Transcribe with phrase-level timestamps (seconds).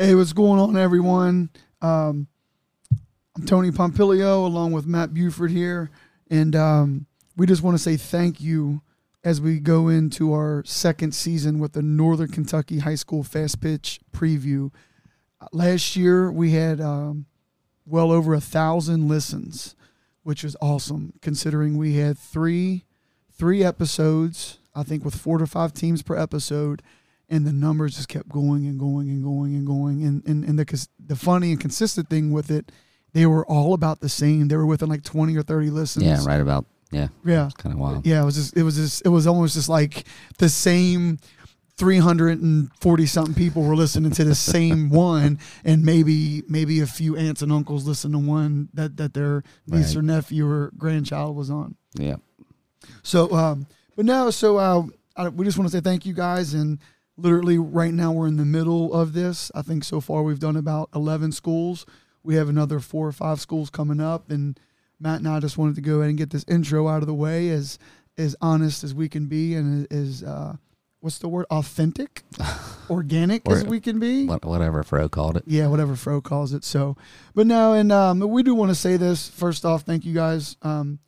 [0.00, 1.50] Hey, what's going on, everyone?
[1.82, 2.28] Um,
[3.36, 5.90] I'm Tony Pompilio along with Matt Buford here.
[6.30, 7.06] And um,
[7.36, 8.80] we just want to say thank you
[9.24, 13.98] as we go into our second season with the Northern Kentucky High School Fast Pitch
[14.12, 14.72] Preview.
[15.50, 17.26] Last year, we had um,
[17.84, 19.74] well over a thousand listens,
[20.22, 22.84] which is awesome considering we had three
[23.32, 26.82] three episodes, I think with four to five teams per episode,
[27.28, 30.04] and the numbers just kept going and going and going and going.
[30.04, 32.72] And and, and the the funny and consistent thing with it,
[33.12, 34.48] they were all about the same.
[34.48, 36.04] They were within like twenty or thirty listens.
[36.04, 37.08] Yeah, right about yeah.
[37.24, 38.06] Yeah, kind of wild.
[38.06, 40.04] Yeah, it was just it was just it was almost just like
[40.38, 41.18] the same
[41.76, 47.40] 340 something people were listening to the same one and maybe maybe a few aunts
[47.40, 50.00] and uncles listen to one that that their niece right.
[50.00, 52.16] or nephew or grandchild was on yeah
[53.04, 53.64] so um
[53.94, 54.82] but now so uh
[55.16, 56.80] I, we just want to say thank you guys and
[57.18, 59.50] literally right now we're in the middle of this.
[59.54, 61.84] I think so far we've done about 11 schools.
[62.22, 64.58] We have another four or five schools coming up and
[65.00, 67.14] matt and i just wanted to go ahead and get this intro out of the
[67.14, 67.78] way as
[68.16, 70.56] as honest as we can be and as uh
[71.00, 71.46] what's the word?
[71.50, 72.22] Authentic?
[72.90, 74.26] Organic or, as we can be?
[74.44, 75.44] whatever fro called it.
[75.46, 76.64] Yeah whatever fro calls it.
[76.64, 76.96] So
[77.34, 79.28] but no and um, we do want to say this.
[79.28, 80.98] First off thank you guys um,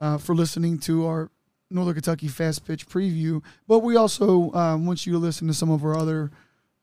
[0.00, 1.30] uh, for listening to our
[1.74, 5.70] northern kentucky fast pitch preview but we also um, want you to listen to some
[5.70, 6.30] of our other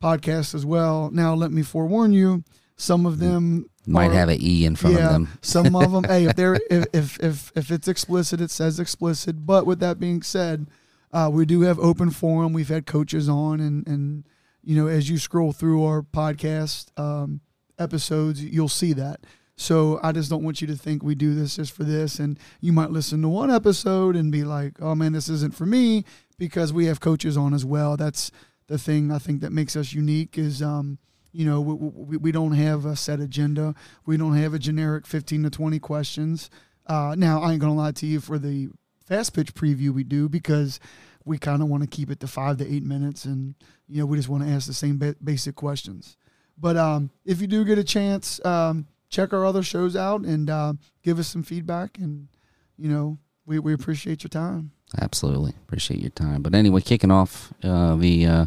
[0.01, 2.43] podcasts as well now let me forewarn you
[2.75, 5.91] some of them might are, have an e in front yeah, of them some of
[5.91, 9.79] them hey if they're if, if if if it's explicit it says explicit but with
[9.79, 10.67] that being said
[11.13, 12.53] uh, we do have open forum.
[12.53, 14.23] We've had coaches on, and and
[14.63, 17.41] you know, as you scroll through our podcast um,
[17.77, 19.21] episodes, you'll see that.
[19.61, 22.39] So I just don't want you to think we do this just for this, and
[22.61, 26.03] you might listen to one episode and be like, "Oh man, this isn't for me,"
[26.39, 27.95] because we have coaches on as well.
[27.95, 28.31] That's
[28.65, 30.63] the thing I think that makes us unique is.
[30.63, 30.97] Um,
[31.31, 33.73] you know, we, we, we, don't have a set agenda.
[34.05, 36.49] We don't have a generic 15 to 20 questions.
[36.87, 38.67] Uh, now, I ain't going to lie to you for the
[39.05, 40.81] fast pitch preview we do because
[41.23, 43.53] we kind of want to keep it to five to eight minutes, and
[43.87, 46.17] you know we just want to ask the same ba- basic questions.
[46.57, 50.49] But um, if you do get a chance, um, check our other shows out and
[50.49, 50.73] uh,
[51.03, 52.29] give us some feedback, and
[52.77, 54.71] you know we we appreciate your time.
[54.99, 56.41] Absolutely appreciate your time.
[56.41, 58.45] But anyway, kicking off uh, the uh,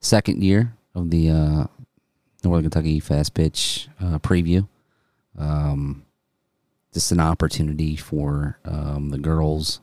[0.00, 1.64] second year of the uh,
[2.44, 4.68] Northern Kentucky Fast Pitch uh, preview.
[5.38, 6.04] Um,
[6.92, 9.80] just an opportunity for um, the girls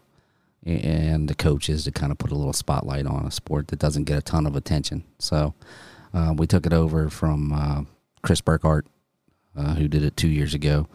[0.63, 4.03] and the coaches to kind of put a little spotlight on a sport that doesn't
[4.03, 5.03] get a ton of attention.
[5.17, 5.55] So
[6.13, 7.87] uh, we took it over from
[8.21, 8.83] Chris Burkhart,
[9.55, 10.87] uh, who did it two years ago.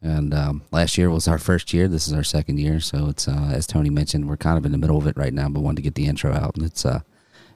[0.00, 1.86] And um, last year was our first year.
[1.86, 2.80] This is our second year.
[2.80, 5.32] So it's uh, as Tony mentioned, we're kind of in the middle of it right
[5.32, 7.00] now, but wanted to get the intro out, and it's uh,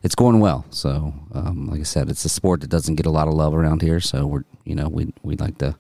[0.02, 0.64] it's going well.
[0.70, 3.52] So um, like I said, it's a sport that doesn't get a lot of love
[3.54, 3.98] around here.
[3.98, 5.76] So we're you know we we'd like to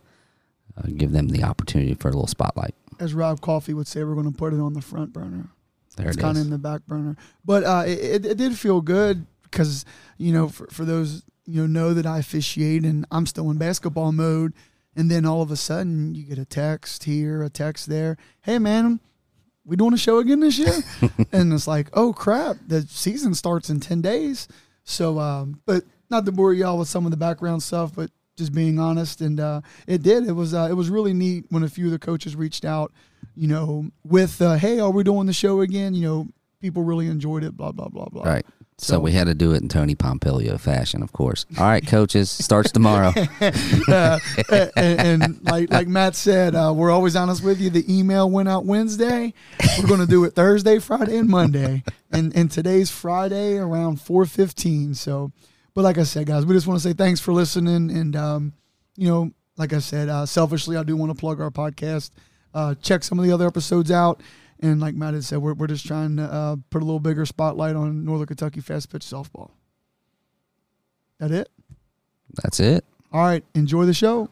[0.76, 2.74] uh, give them the opportunity for a little spotlight.
[2.98, 5.50] As Rob Coffee would say, we're going to put it on the front burner.
[5.96, 8.80] There it's it kind of in the back burner, but uh, it, it did feel
[8.80, 9.84] good because
[10.18, 13.58] you know for, for those you know know that I officiate and I'm still in
[13.58, 14.52] basketball mode,
[14.94, 18.16] and then all of a sudden you get a text here, a text there.
[18.42, 19.00] Hey man,
[19.64, 20.74] we doing a show again this year?
[21.32, 24.48] and it's like, oh crap, the season starts in ten days.
[24.84, 28.52] So, um, but not to bore y'all with some of the background stuff, but just
[28.52, 30.26] being honest, and uh, it did.
[30.26, 32.92] It was uh, it was really neat when a few of the coaches reached out,
[33.34, 35.94] you know, with uh, hey, are we doing the show again?
[35.94, 36.28] You know,
[36.60, 37.56] people really enjoyed it.
[37.56, 38.24] Blah blah blah blah.
[38.24, 38.46] Right.
[38.78, 41.46] So, so we had to do it in Tony Pompilio fashion, of course.
[41.58, 43.12] All right, coaches, starts tomorrow.
[43.88, 44.18] uh,
[44.50, 47.70] and, and, like like Matt said, uh, we're always honest with you.
[47.70, 49.32] The email went out Wednesday.
[49.78, 51.84] We're going to do it Thursday, Friday, and Monday.
[52.10, 54.94] And and today's Friday around four fifteen.
[54.94, 55.32] So
[55.76, 57.90] but like I said, guys, we just want to say thanks for listening.
[57.90, 58.54] And, um,
[58.96, 62.12] you know, like I said, uh, selfishly, I do want to plug our podcast.
[62.54, 64.22] Uh, check some of the other episodes out.
[64.60, 67.26] And like Matt had said, we're, we're just trying to uh, put a little bigger
[67.26, 69.50] spotlight on Northern Kentucky fast pitch softball.
[71.18, 71.48] That it?
[72.42, 72.84] That's it.
[73.12, 73.44] All right.
[73.54, 74.30] Enjoy the show.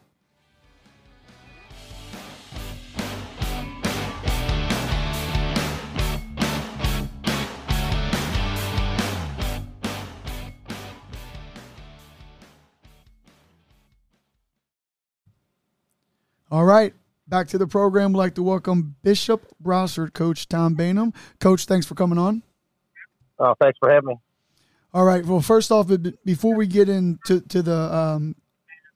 [16.51, 16.93] All right.
[17.27, 18.13] Back to the program.
[18.13, 21.13] We'd like to welcome Bishop Brossart, Coach Tom Bainham.
[21.39, 22.43] Coach, thanks for coming on.
[23.39, 24.15] Oh, thanks for having me.
[24.93, 25.25] All right.
[25.25, 25.89] Well, first off,
[26.23, 28.35] before we get into to the um,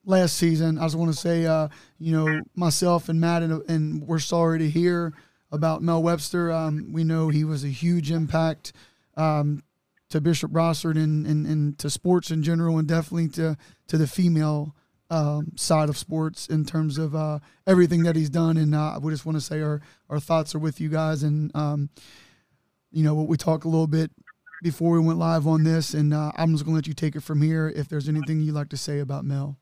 [0.05, 4.07] last season, I just want to say, uh, you know, myself and Matt, and, and,
[4.07, 5.13] we're sorry to hear
[5.51, 6.51] about Mel Webster.
[6.51, 8.73] Um, we know he was a huge impact
[9.17, 9.63] um,
[10.09, 14.07] to Bishop Brossart and, and, and to sports in general, and definitely to to the
[14.07, 14.75] female
[15.09, 18.57] um, side of sports in terms of uh, everything that he's done.
[18.57, 21.55] And uh, we just want to say our our thoughts are with you guys, and
[21.55, 21.89] um,
[22.91, 24.11] you know what we talked a little bit
[24.61, 27.21] before we went live on this, and uh, I'm just gonna let you take it
[27.21, 27.71] from here.
[27.73, 29.57] If there's anything you'd like to say about Mel.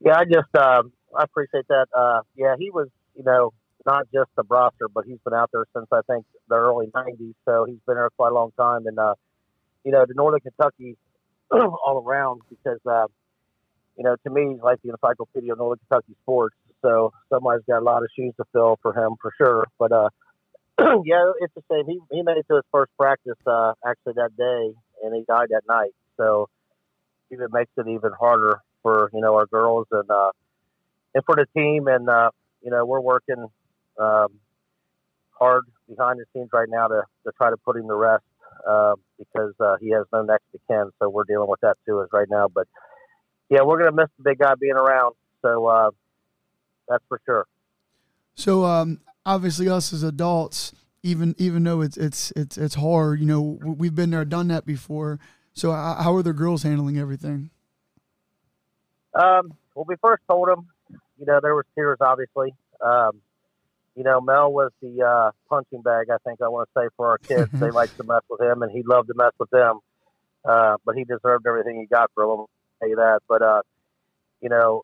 [0.00, 0.82] Yeah, I just uh,
[1.16, 1.86] I appreciate that.
[1.96, 3.52] Uh, yeah, he was you know
[3.86, 7.34] not just the roster, but he's been out there since I think the early '90s,
[7.44, 8.86] so he's been there quite a long time.
[8.86, 9.14] And uh,
[9.84, 10.96] you know, the Northern Kentucky
[11.50, 13.06] all around because uh,
[13.96, 16.56] you know to me he's like the encyclopedia of Northern Kentucky sports.
[16.82, 19.64] So somebody's got a lot of shoes to fill for him for sure.
[19.78, 20.08] But uh,
[21.04, 21.86] yeah, it's the same.
[21.86, 24.74] He he made it to his first practice uh, actually that day,
[25.04, 25.92] and he died that night.
[26.16, 26.48] So
[27.32, 30.30] even makes it even harder for you know our girls and uh,
[31.14, 31.86] and for the team.
[31.88, 32.30] And uh,
[32.62, 33.46] you know we're working
[33.98, 34.28] um,
[35.38, 38.24] hard behind the scenes right now to, to try to put him to rest
[38.68, 40.90] uh, because uh, he has no next to kin.
[41.00, 42.48] So we're dealing with that too as right now.
[42.48, 42.66] But
[43.52, 45.14] yeah, we're gonna miss the big guy being around.
[45.42, 45.90] So uh,
[46.88, 47.46] that's for sure.
[48.34, 50.72] So um, obviously, us as adults,
[51.02, 54.64] even even though it's it's it's it's hard, you know, we've been there, done that
[54.64, 55.20] before.
[55.52, 57.50] So how are the girls handling everything?
[59.12, 60.68] Um, well, we first told them,
[61.18, 62.54] you know, there was tears, obviously.
[62.80, 63.20] Um,
[63.94, 66.06] you know, Mel was the uh, punching bag.
[66.10, 68.62] I think I want to say for our kids, they liked to mess with him,
[68.62, 69.80] and he loved to mess with them.
[70.42, 72.46] Uh, but he deserved everything he got from them.
[72.82, 73.20] Tell you that.
[73.28, 73.62] But uh,
[74.40, 74.82] you know,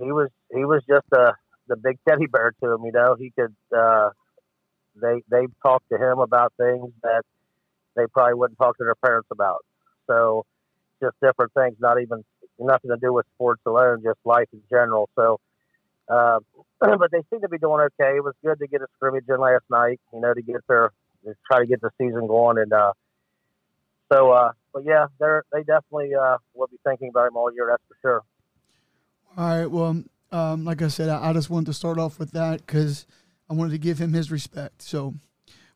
[0.00, 1.32] he was he was just a
[1.66, 2.84] the big teddy bear to him.
[2.84, 3.54] You know, he could.
[3.76, 4.10] Uh,
[5.00, 7.22] they they talked to him about things that
[7.96, 9.64] they probably wouldn't talk to their parents about.
[10.06, 10.44] So,
[11.02, 12.24] just different things, not even
[12.58, 15.08] nothing to do with sports alone, just life in general.
[15.16, 15.40] So,
[16.08, 16.38] uh,
[16.80, 18.16] but they seem to be doing okay.
[18.16, 20.90] It was good to get a scrimmage in last night, you know, to get their
[21.24, 22.58] to try to get the season going.
[22.58, 22.92] And uh,
[24.12, 27.68] so, uh, but yeah, they're they definitely uh, will be thinking about him all year.
[27.70, 28.22] That's for sure.
[29.36, 29.70] All right.
[29.70, 30.02] Well,
[30.32, 33.06] um, like I said, I, I, just wanted to start off with that because
[33.48, 34.82] I wanted to give him his respect.
[34.82, 35.14] So,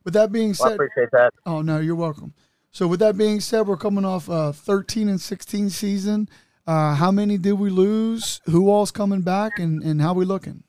[0.04, 1.34] with that being said, well, I appreciate that.
[1.46, 2.34] Oh no, you're welcome.
[2.70, 6.28] So, with that being said, we're coming off a 13 and 16 season.
[6.66, 8.40] Uh, how many did we lose?
[8.46, 10.64] Who all's coming back, and, and how we looking?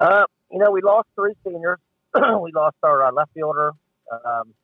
[0.00, 1.78] Uh, you know, we lost three seniors.
[2.14, 3.72] we lost our uh, left fielder
[4.24, 4.54] um,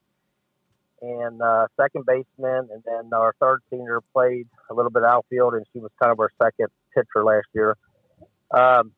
[1.00, 5.65] and uh, second baseman, and then our third senior played a little bit outfield, and
[5.73, 7.77] she was kind of our second pitcher last year.
[8.50, 8.93] Um,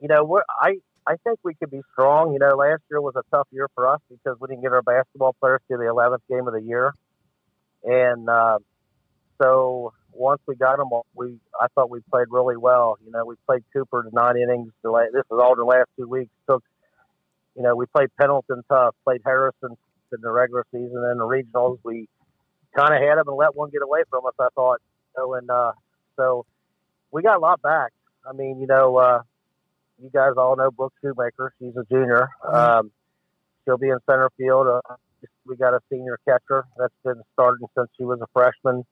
[0.00, 0.76] you know, we're, I
[1.06, 2.32] I think we could be strong.
[2.32, 4.82] You know, last year was a tough year for us because we didn't get our
[4.82, 6.94] basketball players to the 11th game of the year,
[7.82, 8.58] and uh,
[9.42, 12.98] so once we got them, we I thought we played really well.
[13.04, 14.72] You know, we played Cooper to nine innings.
[14.82, 16.30] This is all the last two weeks.
[16.48, 16.62] Took,
[17.56, 19.76] you know, we played Pendleton tough, played Harrison
[20.14, 21.78] in the regular season and the regionals.
[21.82, 22.08] We
[22.76, 24.34] kind of had them and let one get away from us.
[24.38, 24.80] I thought.
[25.16, 25.72] So and uh,
[26.16, 26.46] so
[27.10, 27.92] we got a lot back.
[28.28, 29.22] I mean, you know, uh,
[30.02, 31.54] you guys all know Brooke Shoemaker.
[31.58, 32.28] She's a junior.
[32.46, 32.90] Um,
[33.64, 34.66] she'll be in center field.
[34.66, 34.94] Uh,
[35.46, 38.84] we got a senior catcher that's been starting since she was a freshman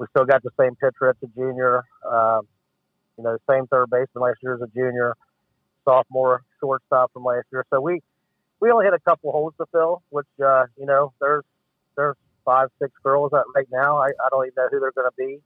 [0.00, 1.84] we still got the same pitcher at the junior.
[2.10, 2.48] Um,
[3.18, 5.14] you know, same third baseman last year as a junior,
[5.84, 7.66] sophomore shortstop from last year.
[7.68, 8.00] So we
[8.60, 11.44] we only had a couple holes to fill, which uh, you know there's
[11.96, 13.98] there's five six girls right now.
[13.98, 15.40] I, I don't even know who they're going to be.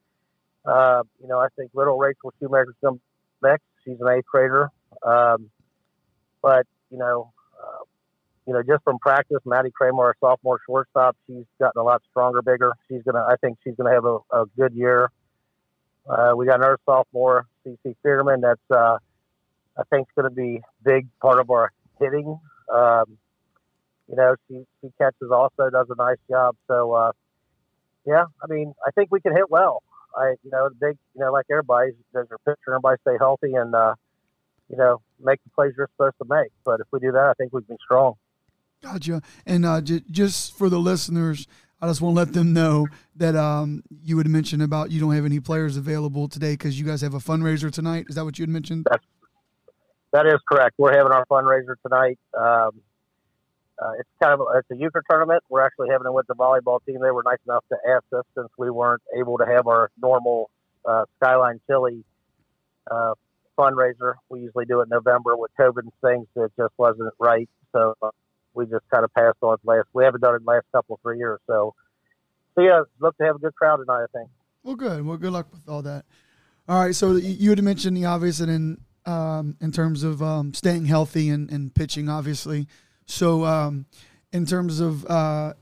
[0.64, 3.00] Uh, you know, I think little Rachel Shoemaker's going
[3.42, 3.64] next.
[3.84, 4.70] She's an eighth grader.
[5.02, 5.50] Um,
[6.42, 7.84] but you know, uh,
[8.46, 12.42] you know, just from practice, Maddie Kramer, our sophomore shortstop, she's gotten a lot stronger,
[12.42, 12.72] bigger.
[12.88, 15.10] She's gonna, I think, she's gonna have a, a good year.
[16.08, 18.98] Uh, we got another sophomore, CC Fierman, that's, uh,
[19.78, 22.38] I think, to be big part of our hitting.
[22.74, 23.18] Um,
[24.08, 26.56] you know, she she catches also, does a nice job.
[26.68, 27.12] So, uh,
[28.06, 29.82] yeah, I mean, I think we can hit well.
[30.16, 33.74] I, you know, big, you know, like everybody, does your pitcher, everybody stay healthy and,
[33.74, 33.94] uh,
[34.68, 36.52] you know, make the plays you're supposed to make.
[36.64, 38.14] But if we do that, I think we can be strong.
[38.82, 39.22] Gotcha.
[39.46, 41.46] And uh, j- just for the listeners,
[41.80, 45.14] I just want to let them know that um, you had mentioned about you don't
[45.14, 48.06] have any players available today because you guys have a fundraiser tonight.
[48.08, 48.86] Is that what you had mentioned?
[48.88, 49.04] That's,
[50.14, 50.76] that is correct.
[50.78, 52.20] We're having our fundraiser tonight.
[52.38, 52.80] Um,
[53.76, 55.42] uh, it's kind of it's a euchre tournament.
[55.48, 57.00] We're actually having it with the volleyball team.
[57.02, 60.50] They were nice enough to ask us since we weren't able to have our normal
[60.84, 62.04] uh, Skyline Chili
[62.88, 63.14] uh,
[63.58, 64.14] fundraiser.
[64.28, 66.28] We usually do it in November with COVID and things.
[66.36, 67.48] It just wasn't right.
[67.72, 68.10] So uh,
[68.54, 69.88] we just kind of passed on last.
[69.94, 71.40] We haven't done it in the last couple three years.
[71.48, 71.74] So,
[72.54, 74.04] so yeah, look to have a good crowd tonight.
[74.04, 74.30] I think.
[74.62, 75.04] Well, good.
[75.04, 76.04] Well, good luck with all that.
[76.68, 76.94] All right.
[76.94, 81.28] So you had mentioned the obvious, and in um, in terms of um, staying healthy
[81.28, 82.66] and, and pitching, obviously.
[83.06, 83.86] So, um,
[84.32, 85.54] in terms of uh,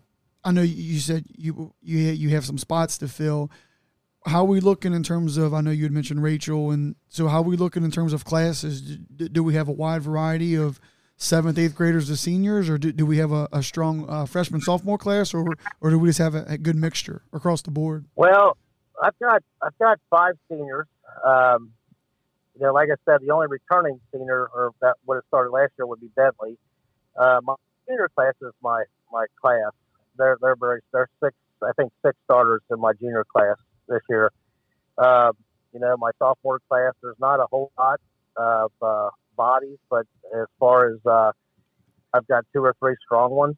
[0.44, 3.50] I know you said you you you have some spots to fill.
[4.24, 5.52] How are we looking in terms of?
[5.52, 8.24] I know you had mentioned Rachel, and so how are we looking in terms of
[8.24, 8.80] classes?
[8.80, 10.80] Do, do we have a wide variety of
[11.16, 14.60] seventh, eighth graders to seniors, or do, do we have a, a strong uh, freshman
[14.60, 15.46] sophomore class, or
[15.80, 18.06] or do we just have a, a, good mixture across the board?
[18.16, 18.56] Well,
[19.02, 20.86] I've got I've got five seniors.
[21.24, 21.72] Um,
[22.54, 25.72] you know, like I said, the only returning senior or that would have started last
[25.78, 26.58] year would be Bentley.
[27.16, 27.54] Uh, my
[27.88, 29.72] junior class is my my class.
[30.16, 33.56] They're they're very they're six I think six starters in my junior class
[33.88, 34.30] this year.
[34.98, 35.32] Uh,
[35.72, 38.00] you know, my sophomore class there's not a whole lot
[38.36, 41.32] of uh, bodies, but as far as uh,
[42.12, 43.56] I've got two or three strong ones,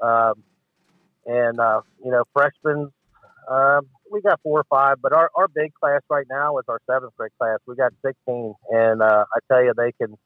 [0.00, 0.42] um,
[1.26, 2.92] and uh, you know, freshmen.
[3.48, 6.80] Um, we got four or five, but our, our big class right now is our
[6.86, 7.58] seventh grade class.
[7.66, 10.16] We got 16, and uh, I tell you, they can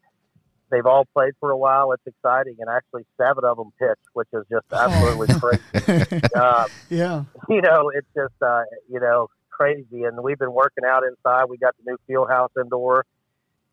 [0.70, 1.92] they've all played for a while.
[1.92, 6.22] It's exciting, and actually seven of them pitch, which is just absolutely crazy.
[6.34, 10.04] Uh, yeah, you know, it's just uh, you know crazy.
[10.04, 11.44] And we've been working out inside.
[11.48, 13.04] We got the new field house indoor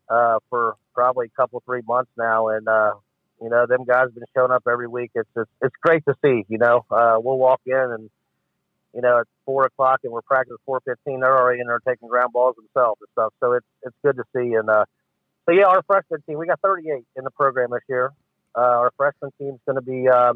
[0.10, 2.94] uh, for probably a couple three months now, and uh,
[3.42, 5.12] you know, them guys have been showing up every week.
[5.16, 6.46] It's it's, it's great to see.
[6.48, 8.10] You know, uh, we'll walk in and
[8.96, 11.20] you know, it's four o'clock and we're practicing four fifteen.
[11.20, 13.34] They're already in there taking ground balls themselves and stuff.
[13.42, 14.54] So it's it's good to see.
[14.54, 14.86] And uh,
[15.46, 18.14] so yeah, our freshman team, we got 38 in the program this year.
[18.56, 20.34] Uh, our freshman team's going to be uh,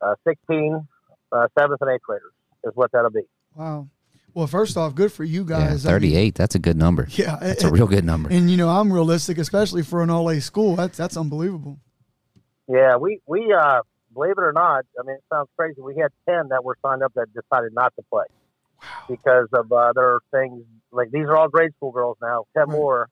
[0.00, 0.86] uh, 16,
[1.30, 2.32] uh, seventh and eighth graders
[2.64, 3.22] is what that'll be.
[3.54, 3.88] Wow.
[4.34, 5.84] Well, first off, good for you guys.
[5.84, 7.06] Yeah, 38, I mean, that's a good number.
[7.10, 7.38] Yeah.
[7.42, 8.30] It's a real good number.
[8.30, 10.76] And, you know, I'm realistic, especially for an all A school.
[10.76, 11.78] That's, that's unbelievable.
[12.68, 13.82] Yeah, we, we, uh,
[14.18, 15.80] believe it or not, I mean, it sounds crazy.
[15.80, 18.26] We had 10 that were signed up that decided not to play
[18.82, 18.88] wow.
[19.08, 20.64] because of other things.
[20.90, 22.46] Like these are all grade school girls now.
[22.54, 22.68] 10 right.
[22.68, 23.08] more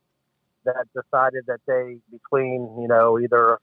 [0.64, 3.58] that decided that they between you know either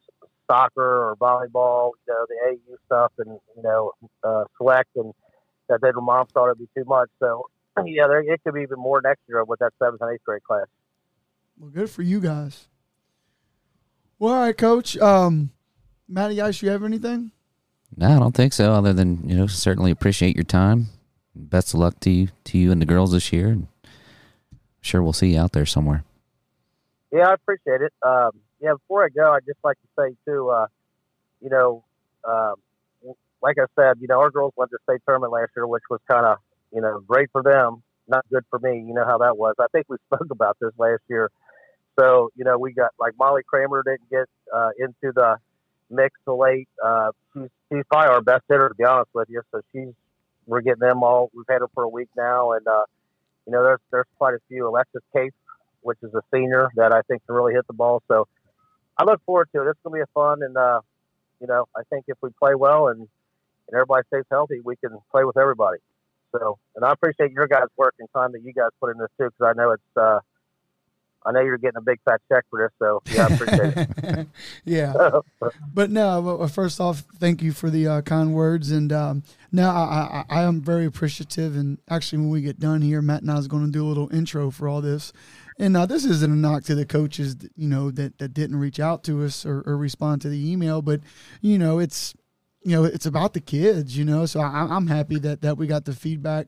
[0.50, 3.91] soccer or volleyball, you know the AU stuff, and you know
[4.23, 5.13] uh, select, and
[5.67, 7.09] that their mom thought it'd be too much.
[7.19, 7.47] So
[7.85, 10.43] yeah, there, it could be even more next year with that seventh and eighth grade
[10.43, 10.67] class.
[11.59, 12.67] Well, good for you guys.
[14.17, 14.97] Well, all right, Coach.
[14.97, 15.51] Um,
[16.13, 17.32] Matty Ice, you have anything?
[17.98, 18.72] No, I don't think so.
[18.72, 20.89] Other than you know, certainly appreciate your time.
[21.36, 23.48] Best of luck to you, to you and the girls this year.
[23.48, 23.67] And
[24.82, 26.03] sure, we'll see you out there somewhere.
[27.12, 27.93] Yeah, I appreciate it.
[28.03, 30.67] Um, yeah, before I go, I'd just like to say too, uh,
[31.41, 31.84] you know,
[32.24, 32.55] um,
[33.41, 36.00] like I said, you know, our girls went to state tournament last year, which was
[36.10, 36.38] kind of,
[36.72, 38.84] you know, great for them, not good for me.
[38.88, 39.55] You know how that was.
[39.60, 41.32] I think we spoke about this last year.
[42.00, 45.38] So, you know, we got like Molly Kramer didn't get uh, into the
[45.93, 46.67] mix so late.
[46.83, 49.41] Uh, she's she's probably our best hitter to be honest with you.
[49.51, 49.93] So she's
[50.45, 51.31] we're getting them all.
[51.33, 52.83] We've had her for a week now, and uh,
[53.45, 54.67] you know, there's there's quite a few.
[54.67, 55.31] Alexis Case
[55.83, 58.01] which is a senior that I think can really hit the ball.
[58.07, 58.27] So
[58.97, 59.69] I look forward to it.
[59.69, 60.81] It's going to be a fun, and uh,
[61.39, 64.97] you know, I think if we play well and and everybody stays healthy, we can
[65.12, 65.79] play with everybody.
[66.31, 69.09] So, and I appreciate your guys' work and time that you guys put in this
[69.19, 69.83] too, because I know it's.
[69.95, 70.19] Uh,
[71.25, 74.27] I know you're getting a big fat check for this, so yeah, I appreciate it.
[74.65, 75.20] yeah,
[75.74, 76.48] but no.
[76.48, 79.24] First off, thank you for the uh, kind words, and um,
[79.58, 81.56] I, I, I am very appreciative.
[81.56, 83.88] And actually, when we get done here, Matt and I is going to do a
[83.88, 85.13] little intro for all this.
[85.60, 88.80] And now this isn't a knock to the coaches, you know, that, that didn't reach
[88.80, 91.01] out to us or, or respond to the email, but
[91.42, 92.15] you know, it's
[92.63, 94.25] you know, it's about the kids, you know.
[94.25, 96.48] So I, am happy that that we got the feedback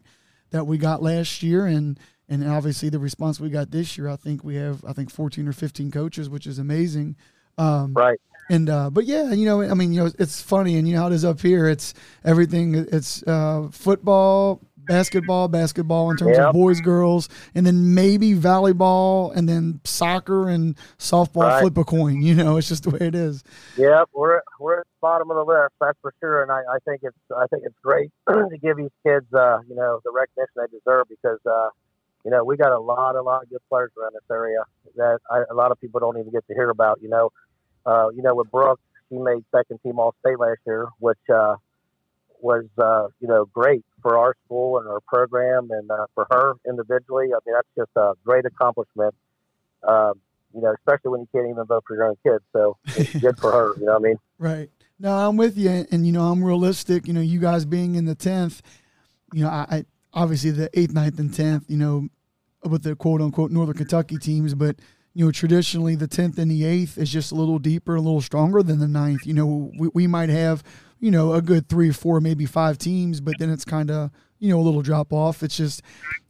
[0.51, 4.09] that we got last year, and and obviously the response we got this year.
[4.09, 7.15] I think we have I think 14 or 15 coaches, which is amazing.
[7.57, 8.19] Um, right.
[8.49, 11.01] And uh, but yeah, you know, I mean, you know, it's funny, and you know
[11.01, 11.67] how it is up here.
[11.67, 12.75] It's everything.
[12.75, 16.47] It's uh, football, basketball, basketball in terms yep.
[16.47, 21.43] of boys, girls, and then maybe volleyball, and then soccer and softball.
[21.43, 21.61] Right.
[21.61, 22.21] Flip a coin.
[22.21, 23.43] You know, it's just the way it is.
[23.77, 26.43] Yep, we're we're at the bottom of the list, that's for sure.
[26.43, 29.75] And I, I think it's I think it's great to give these kids, uh, you
[29.75, 31.39] know, the recognition they deserve because.
[31.45, 31.69] Uh,
[32.25, 34.63] you know, we got a lot, a lot of good players around this area
[34.95, 36.99] that I, a lot of people don't even get to hear about.
[37.01, 37.31] You know,
[37.85, 38.79] uh, you know, with Brooke,
[39.09, 41.55] she made second team All State last year, which uh,
[42.41, 46.55] was uh, you know great for our school and our program and uh, for her
[46.67, 47.27] individually.
[47.27, 49.13] I mean, that's just a great accomplishment.
[49.87, 50.13] Um,
[50.53, 52.43] you know, especially when you can't even vote for your own kids.
[52.53, 53.73] So it's good for her.
[53.77, 54.15] You know what I mean?
[54.39, 54.69] Right.
[54.97, 57.07] No, I'm with you, and you know, I'm realistic.
[57.07, 58.63] You know, you guys being in the tenth,
[59.33, 61.65] you know, I, I obviously the eighth, ninth, and tenth.
[61.67, 62.09] You know,
[62.65, 64.77] with the quote unquote Northern Kentucky teams, but
[65.13, 68.19] you know, traditionally the 10th and the 8th is just a little deeper, a little
[68.19, 69.25] stronger than the ninth.
[69.25, 70.61] You know, we, we might have
[70.99, 74.11] you know, a good three, or four, maybe five teams, but then it's kind of,
[74.39, 75.43] you know, a little drop off.
[75.43, 75.81] It's just,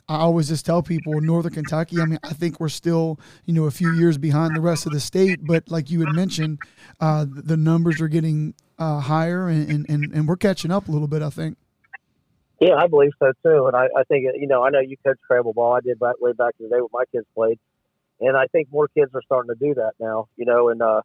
[0.08, 3.65] I always just tell people Northern Kentucky, I mean, I think we're still, you know,
[3.65, 6.60] a few years behind the rest of the state, but like you had mentioned,
[7.00, 11.08] uh, the numbers are getting uh, higher, and, and, and we're catching up a little
[11.08, 11.22] bit.
[11.22, 11.58] I think.
[12.60, 15.18] Yeah, I believe so too, and I, I think you know I know you coach
[15.28, 15.74] travel ball.
[15.74, 17.60] I did back way back in the day when my kids played,
[18.20, 20.28] and I think more kids are starting to do that now.
[20.38, 21.02] You know, and uh,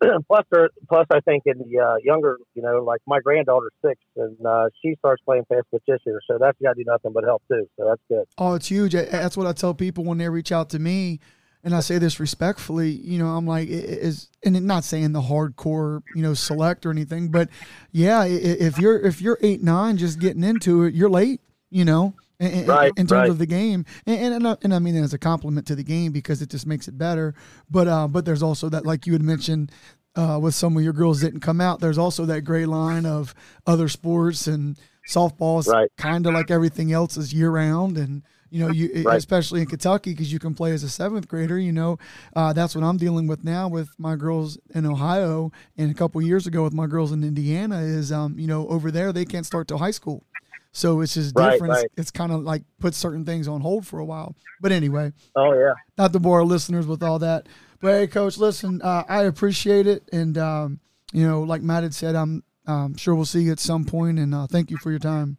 [0.26, 0.44] plus,
[0.88, 4.68] plus I think in the uh, younger, you know, like my granddaughter's six, and uh,
[4.80, 7.68] she starts playing fast this year, so that's got to do nothing but help too.
[7.76, 8.24] So that's good.
[8.38, 8.94] Oh, it's huge.
[8.94, 11.20] That's what I tell people when they reach out to me,
[11.62, 12.90] and I say this respectfully.
[12.90, 17.28] You know, I'm like, is and not saying the hardcore, you know, select or anything,
[17.28, 17.48] but
[17.92, 21.40] yeah, if you're if you're eight nine just getting into it, you're late.
[21.72, 23.30] You know, in, right, in terms right.
[23.30, 26.42] of the game, and, and, and I mean as a compliment to the game because
[26.42, 27.34] it just makes it better.
[27.70, 29.70] But uh, but there's also that, like you had mentioned,
[30.16, 31.80] uh, with some of your girls didn't come out.
[31.80, 33.34] There's also that gray line of
[33.66, 34.76] other sports and
[35.08, 35.88] softball is right.
[35.96, 38.22] kind of like everything else is year round and.
[38.50, 39.16] You know, you right.
[39.16, 41.58] especially in Kentucky because you can play as a seventh grader.
[41.58, 41.98] You know,
[42.34, 46.20] uh, that's what I'm dealing with now with my girls in Ohio, and a couple
[46.22, 47.80] years ago with my girls in Indiana.
[47.80, 50.24] Is um, you know, over there they can't start till high school.
[50.72, 51.62] So it's just different.
[51.62, 51.84] Right.
[51.84, 54.36] It's, it's kind of like put certain things on hold for a while.
[54.60, 55.12] But anyway.
[55.34, 55.74] Oh yeah.
[55.98, 57.48] Not to bore our listeners with all that.
[57.80, 60.80] But hey, coach, listen, uh, I appreciate it, and um,
[61.12, 64.18] you know, like Matt had said, I'm um, sure we'll see you at some point,
[64.18, 65.38] and uh, thank you for your time.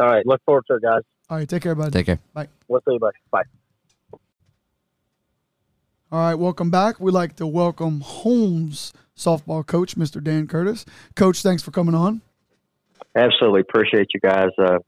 [0.00, 1.02] All right, look forward to it, guys.
[1.32, 1.90] All right, take care, buddy.
[1.90, 2.18] Take care.
[2.34, 2.48] Bye.
[2.68, 3.16] We'll see you, buddy.
[3.30, 3.44] Bye.
[6.12, 7.00] All right, welcome back.
[7.00, 10.22] We'd like to welcome Holmes softball coach, Mr.
[10.22, 10.84] Dan Curtis.
[11.16, 12.20] Coach, thanks for coming on.
[13.16, 14.50] Absolutely appreciate you guys.
[14.58, 14.80] Uh,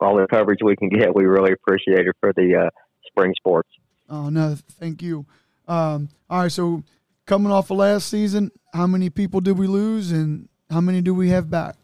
[0.00, 2.70] all the coverage we can get, we really appreciate it for the uh,
[3.08, 3.68] spring sports.
[4.08, 5.26] Oh no, thank you.
[5.68, 6.84] Um, all right, so
[7.26, 11.12] coming off of last season, how many people did we lose, and how many do
[11.12, 11.76] we have back?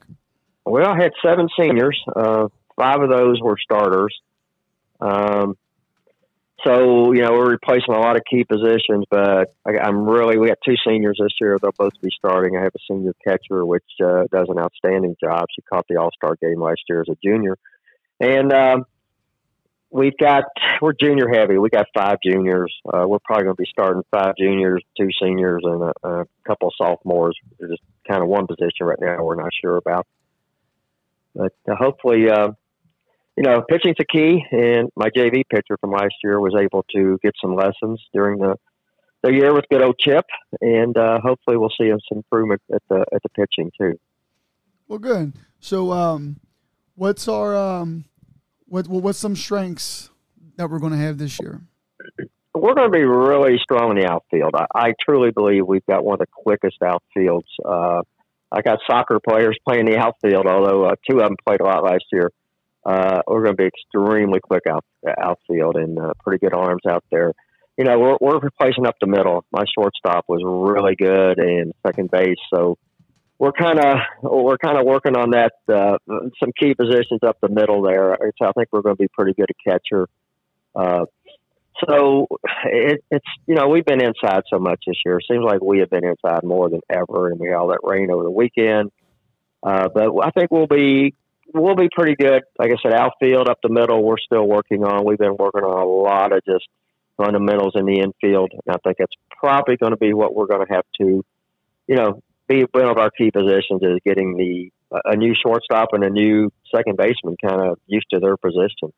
[0.64, 2.00] Well, I had seven seniors.
[2.16, 4.14] Uh, five of those were starters.
[5.00, 5.56] Um,
[6.64, 10.48] so you know we're replacing a lot of key positions, but I, I'm really we
[10.48, 11.58] got two seniors this year.
[11.60, 12.56] They'll both be starting.
[12.56, 15.46] I have a senior catcher, which uh, does an outstanding job.
[15.54, 17.56] She caught the All Star game last year as a junior,
[18.20, 18.84] and um,
[19.90, 20.44] we've got
[20.80, 21.58] we're junior heavy.
[21.58, 22.72] We got five juniors.
[22.86, 26.68] Uh, we're probably going to be starting five juniors, two seniors, and a, a couple
[26.68, 27.36] of sophomores.
[27.58, 30.06] There's just kind of one position right now we're not sure about,
[31.34, 32.30] but uh, hopefully.
[33.36, 37.18] You know, pitching's a key, and my JV pitcher from last year was able to
[37.22, 38.56] get some lessons during the
[39.22, 40.26] the year with good old Chip,
[40.60, 43.98] and uh, hopefully we'll see some improvement at the at the pitching too.
[44.88, 45.32] Well, good.
[45.60, 46.40] So, um,
[46.96, 48.04] what's our um,
[48.66, 50.10] what what's some strengths
[50.56, 51.62] that we're going to have this year?
[52.54, 54.54] We're going to be really strong in the outfield.
[54.54, 57.48] I, I truly believe we've got one of the quickest outfields.
[57.64, 58.02] Uh,
[58.50, 61.82] I got soccer players playing the outfield, although uh, two of them played a lot
[61.82, 62.30] last year
[62.84, 64.84] uh, we're going to be extremely quick out
[65.20, 67.32] outfield and uh, pretty good arms out there.
[67.78, 69.44] You know, we're, we're replacing up the middle.
[69.50, 72.76] My shortstop was really good and second base, so
[73.38, 75.52] we're kind of we're kind of working on that.
[75.68, 75.98] Uh,
[76.38, 78.16] some key positions up the middle there.
[78.38, 80.08] So I think we're going to be pretty good at catcher.
[80.74, 81.06] Uh,
[81.88, 82.26] so
[82.66, 85.18] it, it's you know we've been inside so much this year.
[85.18, 87.80] It seems like we have been inside more than ever, and we had all that
[87.82, 88.90] rain over the weekend.
[89.62, 91.14] Uh, but I think we'll be
[91.54, 92.42] we'll be pretty good.
[92.58, 95.04] Like I said, outfield up the middle, we're still working on.
[95.04, 96.66] We've been working on a lot of just
[97.16, 100.66] fundamentals in the infield, and I think it's probably going to be what we're going
[100.66, 101.24] to have to,
[101.86, 104.70] you know, be one of our key positions is getting the
[105.06, 108.92] a new shortstop and a new second baseman kind of used to their position.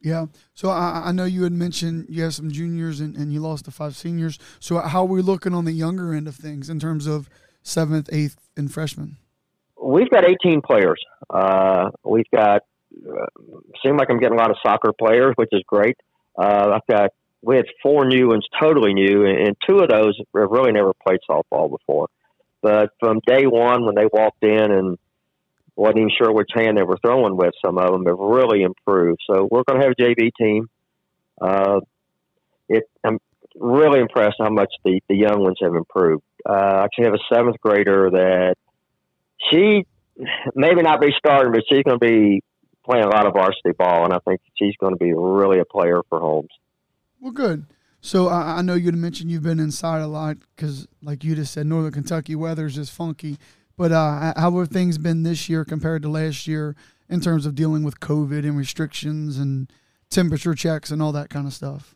[0.00, 0.26] Yeah.
[0.54, 3.64] So I, I know you had mentioned you have some juniors and, and you lost
[3.64, 4.38] the five seniors.
[4.60, 7.28] So how are we looking on the younger end of things in terms of
[7.62, 9.16] seventh, eighth, and freshmen?
[9.88, 11.00] We've got 18 players.
[11.30, 12.62] Uh, we've got,
[13.08, 13.26] uh,
[13.84, 15.96] seem like I'm getting a lot of soccer players, which is great.
[16.36, 17.10] Uh, I've got,
[17.42, 21.20] we had four new ones, totally new, and, two of those have really never played
[21.28, 22.08] softball before.
[22.60, 24.98] But from day one, when they walked in and
[25.76, 29.20] wasn't even sure which hand they were throwing with, some of them have really improved.
[29.30, 30.68] So we're going to have a JV team.
[31.40, 31.80] Uh,
[32.68, 33.18] it, I'm
[33.54, 36.24] really impressed how much the, the young ones have improved.
[36.44, 38.56] Uh, I actually have a seventh grader that
[39.50, 39.86] she
[40.54, 42.42] maybe not be starting, but she's going to be
[42.84, 45.64] playing a lot of varsity ball, and I think she's going to be really a
[45.64, 46.48] player for Holmes.
[47.20, 47.66] Well, good.
[48.00, 51.52] So I, I know you mentioned you've been inside a lot because, like you just
[51.52, 53.38] said, Northern Kentucky weather is just funky.
[53.76, 56.74] But uh, how have things been this year compared to last year
[57.08, 59.70] in terms of dealing with COVID and restrictions and
[60.10, 61.94] temperature checks and all that kind of stuff?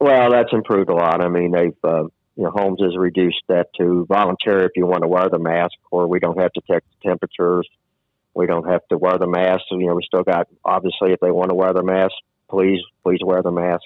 [0.00, 1.20] Well, that's improved a lot.
[1.20, 2.04] I mean, they've uh,
[2.36, 5.74] you know, Holmes has reduced that to voluntary if you want to wear the mask,
[5.90, 7.68] or we don't have to check the temperatures.
[8.34, 9.62] We don't have to wear the mask.
[9.70, 12.12] You know, we still got obviously if they want to wear the mask,
[12.50, 13.82] please, please wear the mask.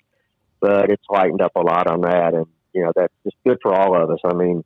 [0.61, 3.75] But it's lightened up a lot on that, and you know that's just good for
[3.75, 4.19] all of us.
[4.25, 4.65] I mean,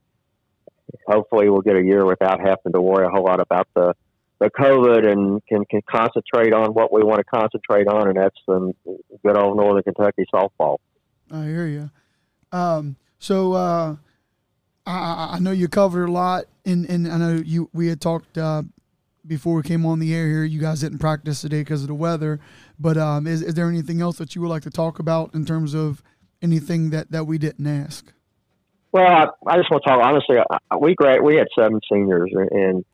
[1.07, 3.95] hopefully we'll get a year without having to worry a whole lot about the
[4.39, 8.37] the COVID and can can concentrate on what we want to concentrate on, and that's
[8.47, 8.73] some
[9.25, 10.79] good old Northern Kentucky softball.
[11.31, 11.91] I hear you.
[12.53, 13.97] Um, so uh,
[14.85, 18.37] I, I know you covered a lot, and, and I know you we had talked
[18.37, 18.65] uh,
[19.25, 20.43] before we came on the air here.
[20.43, 22.41] You guys didn't practice today because of the weather,
[22.81, 25.45] but um, is, is there anything else that you would like to talk about in
[25.45, 26.03] terms of
[26.43, 28.13] anything that, that we didn't ask?
[28.91, 30.39] Well, I, I just want to talk honestly.
[30.81, 32.85] We grad, we had seven seniors, and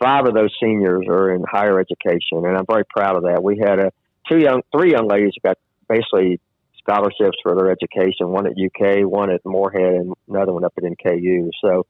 [0.00, 3.44] five of those seniors are in higher education, and I'm very proud of that.
[3.44, 3.92] We had a
[4.28, 5.56] two young, three young ladies got
[5.88, 6.40] basically
[6.82, 8.28] scholarships for their education.
[8.28, 11.50] One at UK, one at Morehead, and another one up at NKU.
[11.62, 11.86] So,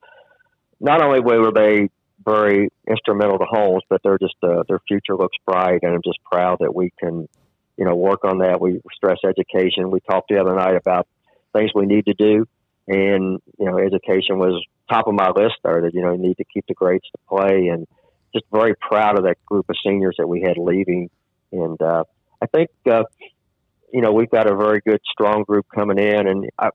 [0.80, 1.88] not only were they
[2.24, 6.18] very instrumental to Holmes, but they're just uh, their future looks bright, and I'm just
[6.24, 7.28] proud that we can,
[7.76, 8.60] you know, work on that.
[8.60, 9.90] We stress education.
[9.90, 11.06] We talked the other night about
[11.52, 12.46] things we need to do
[12.88, 16.36] and you know education was top of my list there that you know you need
[16.36, 17.86] to keep the grades to play and
[18.34, 21.08] just very proud of that group of seniors that we had leaving
[21.52, 22.04] and uh,
[22.40, 23.04] I think uh,
[23.92, 26.70] you know we've got a very good strong group coming in and I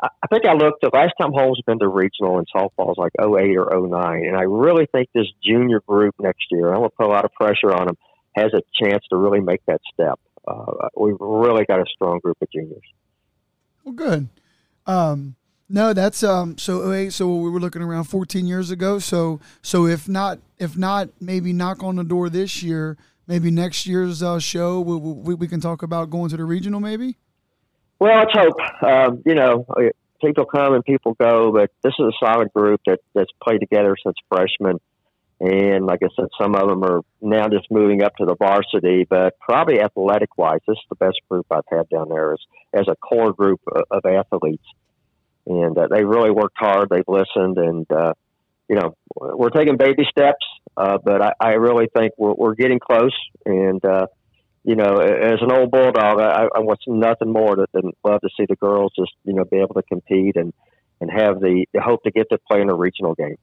[0.00, 3.12] I think I looked the last time Holmes been to regional in softball was like
[3.18, 6.96] 08 or 09 and I really think this junior group next year I'm going to
[6.96, 7.96] put a lot of pressure on them
[8.36, 12.36] has a chance to really make that step uh, we've really got a strong group
[12.42, 12.84] of juniors
[13.84, 14.28] well good
[14.86, 15.36] um,
[15.68, 16.58] no, that's um.
[16.58, 18.98] So wait, so we were looking around 14 years ago.
[18.98, 23.86] So so if not if not maybe knock on the door this year, maybe next
[23.86, 27.16] year's uh, show we, we, we can talk about going to the regional maybe.
[27.98, 28.56] Well, let's hope.
[28.82, 32.80] Um, you know, uh, people come and people go, but this is a solid group
[32.86, 34.80] that that's played together since freshman.
[35.40, 39.04] And like I said, some of them are now just moving up to the varsity,
[39.08, 42.38] but probably athletic wise, this is the best group I've had down there as,
[42.72, 44.64] as a core group of, of athletes.
[45.46, 46.88] And uh, they really worked hard.
[46.88, 48.14] They've listened and, uh,
[48.68, 52.78] you know, we're taking baby steps, uh, but I, I really think we're, we're getting
[52.78, 53.14] close.
[53.44, 54.06] And, uh,
[54.64, 58.46] you know, as an old bulldog, I, I want nothing more than love to see
[58.48, 60.52] the girls just, you know, be able to compete and,
[61.00, 63.36] and have the, the hope to get to play in a regional game.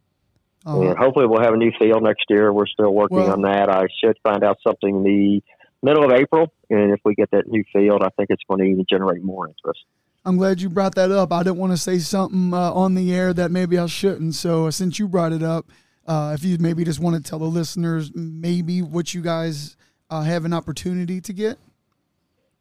[0.66, 0.82] Uh-huh.
[0.82, 2.52] And hopefully we'll have a new field next year.
[2.54, 3.70] We're still working well, on that.
[3.70, 5.42] I should find out something the
[5.84, 8.66] middle of April, and if we get that new field, I think it's going to
[8.66, 9.80] even generate more interest.
[10.24, 11.34] I'm glad you brought that up.
[11.34, 14.36] I didn't want to say something uh, on the air that maybe I shouldn't.
[14.36, 15.66] So uh, since you brought it up,
[16.08, 19.76] uh, if you maybe just want to tell the listeners maybe what you guys
[20.10, 21.58] uh, have an opportunity to get.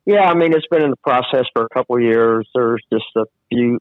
[0.07, 2.48] Yeah, I mean it's been in the process for a couple years.
[2.55, 3.79] There's just a few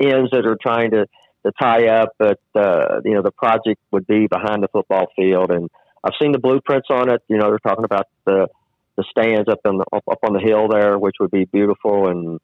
[0.00, 1.06] ends that are trying to
[1.44, 5.50] the tie up, but uh, you know the project would be behind the football field,
[5.50, 5.70] and
[6.02, 7.22] I've seen the blueprints on it.
[7.28, 8.48] You know they're talking about the
[8.96, 12.08] the stands up on the up, up on the hill there, which would be beautiful,
[12.08, 12.40] and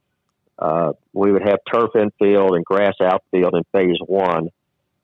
[0.59, 4.49] uh, we would have turf infield and grass outfield in phase one.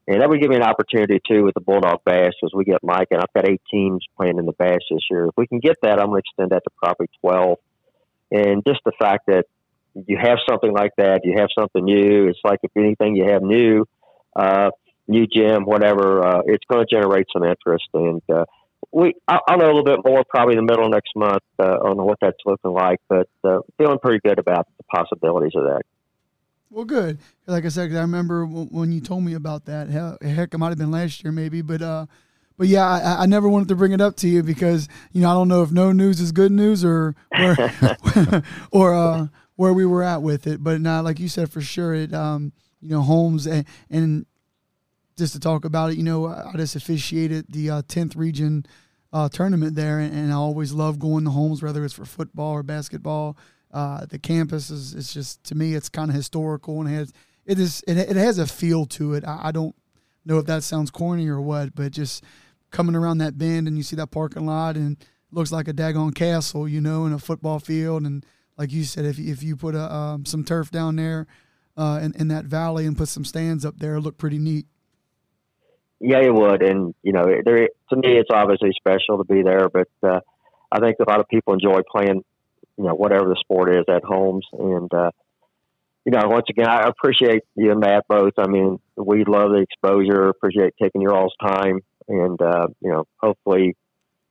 [0.08, 2.82] And that would give me an opportunity too with the Bulldog Bash because we get
[2.82, 5.26] Mike, and I've got eight teams playing in the Bash this year.
[5.26, 7.58] If we can get that, I'm going to extend that to probably 12.
[8.30, 9.44] And just the fact that
[10.06, 12.26] you have something like that, you have something new.
[12.28, 13.84] It's like if anything you have new,
[14.34, 14.70] uh,
[15.08, 17.88] new gym, whatever, uh, it's going to generate some interest.
[17.92, 18.46] And uh,
[18.90, 21.42] we, I'll, I'll know a little bit more probably in the middle of next month
[21.58, 25.64] uh, on what that's looking like, but uh, feeling pretty good about the possibilities of
[25.64, 25.82] that.
[26.70, 27.18] Well, good.
[27.46, 29.88] Like I said, I remember when you told me about that.
[29.88, 32.06] Heck, it might have been last year, maybe, but uh,
[32.58, 35.30] but yeah, I, I, never wanted to bring it up to you because you know
[35.30, 39.26] I don't know if no news is good news or or or uh,
[39.56, 40.62] where we were at with it.
[40.62, 42.52] But now, like you said, for sure, it um,
[42.82, 44.26] you know Holmes and, and
[45.18, 48.64] just to talk about it, you know, I just officiated the uh, 10th region
[49.12, 52.52] uh, tournament there, and, and, I always love going to Holmes, whether it's for football
[52.52, 53.36] or basketball.
[53.72, 57.12] Uh, the campus is it's just to me, it's kind of historical and it has
[57.44, 59.24] it is it, it has a feel to it.
[59.24, 59.74] I, I don't
[60.24, 62.24] know if that sounds corny or what, but just
[62.70, 64.96] coming around that bend and you see that parking lot and
[65.30, 68.02] looks like a daggone castle, you know, in a football field.
[68.02, 68.24] And
[68.56, 71.26] like you said, if if you put a um, some turf down there
[71.76, 74.66] uh, in in that valley and put some stands up there, it look pretty neat.
[76.00, 79.68] Yeah, it would, and you know, there to me, it's obviously special to be there.
[79.68, 80.20] But uh,
[80.70, 82.24] I think a lot of people enjoy playing,
[82.78, 85.10] you know, whatever the sport is at Holmes, and uh,
[86.04, 88.32] you know, once again, I appreciate you and Matt both.
[88.38, 93.04] I mean, we love the exposure, appreciate taking your all's time, and uh, you know,
[93.20, 93.76] hopefully,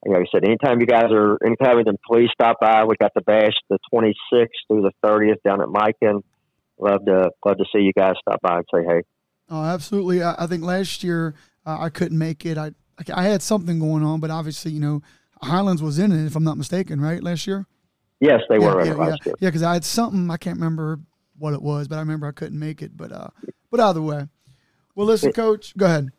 [0.05, 2.85] you like I said, anytime you guys are in Covington, please stop by.
[2.85, 6.21] We got the bash the 26th through the 30th down at Mikan.
[6.79, 9.01] Love to love to see you guys stop by and say hey.
[9.49, 10.23] Oh, absolutely.
[10.23, 12.57] I, I think last year uh, I couldn't make it.
[12.57, 12.71] I
[13.13, 15.01] I had something going on, but obviously, you know,
[15.41, 17.67] Highlands was in it, if I'm not mistaken, right last year.
[18.19, 19.15] Yes, they yeah, were yeah, yeah.
[19.25, 20.99] Yeah, because I had something I can't remember
[21.37, 22.97] what it was, but I remember I couldn't make it.
[22.97, 23.27] But uh,
[23.69, 24.27] but either way,
[24.95, 25.77] Well, listen, Coach.
[25.77, 26.09] Go ahead.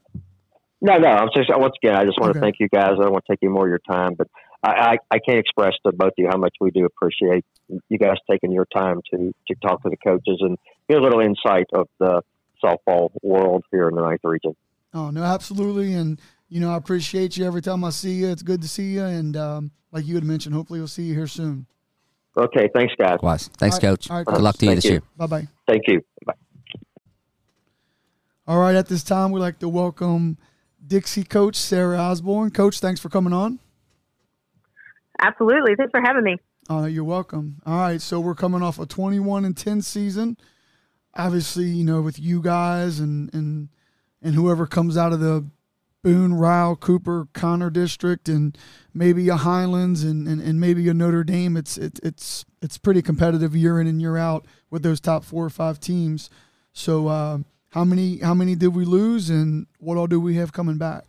[0.80, 1.08] No, no.
[1.08, 1.96] I'm just once again.
[1.96, 2.38] I just want Okay.
[2.38, 2.92] to thank you guys.
[2.92, 4.28] I don't want to take any more of your time, but
[4.62, 7.44] I, I, I can't express to both of you how much we do appreciate
[7.88, 10.56] you guys taking your time to to talk to the coaches and
[10.88, 12.22] get a little insight of the
[12.62, 14.54] softball world here in the ninth region.
[14.94, 18.28] Oh no, absolutely, and you know I appreciate you every time I see you.
[18.28, 21.14] It's good to see you, and um, like you had mentioned, hopefully we'll see you
[21.14, 21.66] here soon.
[22.38, 23.12] Okay, thanks, guys.
[23.12, 23.48] Likewise.
[23.58, 23.88] Thanks, All right.
[23.90, 24.10] Coach.
[24.10, 24.42] All right, Good Coach.
[24.42, 24.90] luck to you Thank this you.
[24.92, 25.02] year.
[25.16, 25.48] Bye bye.
[25.66, 26.00] Thank you.
[26.24, 26.34] Bye.
[28.46, 30.38] All right, at this time we'd like to welcome
[30.86, 32.50] Dixie coach Sarah Osborne.
[32.50, 33.58] Coach, thanks for coming on.
[35.20, 35.74] Absolutely.
[35.76, 36.36] Thanks for having me.
[36.70, 37.60] Uh, you're welcome.
[37.66, 40.36] All right, so we're coming off a 21 and 10 season.
[41.14, 43.68] Obviously, you know, with you guys and and
[44.22, 45.44] and whoever comes out of the
[46.02, 48.56] Boone, Ryle, Cooper, Connor district, and
[48.94, 51.56] maybe a Highlands and, and, and maybe a Notre Dame.
[51.56, 55.44] It's it, it's it's pretty competitive year in and year out with those top four
[55.44, 56.30] or five teams.
[56.72, 57.38] So, uh,
[57.70, 61.04] how many how many did we lose, and what all do we have coming back?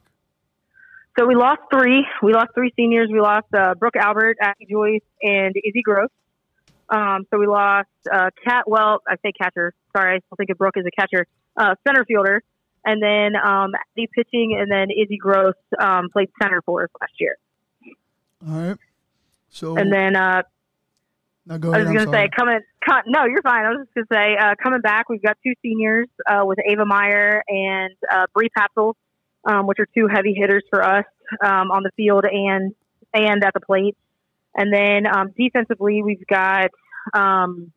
[1.17, 2.05] So we lost three.
[2.23, 3.09] We lost three seniors.
[3.11, 6.09] We lost uh, Brooke Albert, Abby Joyce, and Izzy Gross.
[6.89, 8.63] Um, so we lost uh, Cat.
[8.67, 9.73] Well, I say catcher.
[9.95, 11.27] Sorry, I still think of Brooke as a catcher.
[11.57, 12.41] Uh, center fielder,
[12.85, 17.13] and then um, Abby pitching, and then Izzy Gross um, played center for us last
[17.19, 17.35] year.
[18.47, 18.77] All right.
[19.49, 20.43] So And then uh,
[21.59, 21.81] go I ahead.
[21.81, 22.59] was I'm going to say coming.
[22.87, 23.65] Co- no, you're fine.
[23.65, 25.09] I was just going to say uh, coming back.
[25.09, 28.93] We've got two seniors uh, with Ava Meyer and uh, Bree Patzel,
[29.45, 31.05] um, which are two heavy hitters for us
[31.43, 32.73] um, on the field and
[33.13, 33.97] and at the plate.
[34.55, 36.69] And then um, defensively, we've got
[37.13, 37.71] um,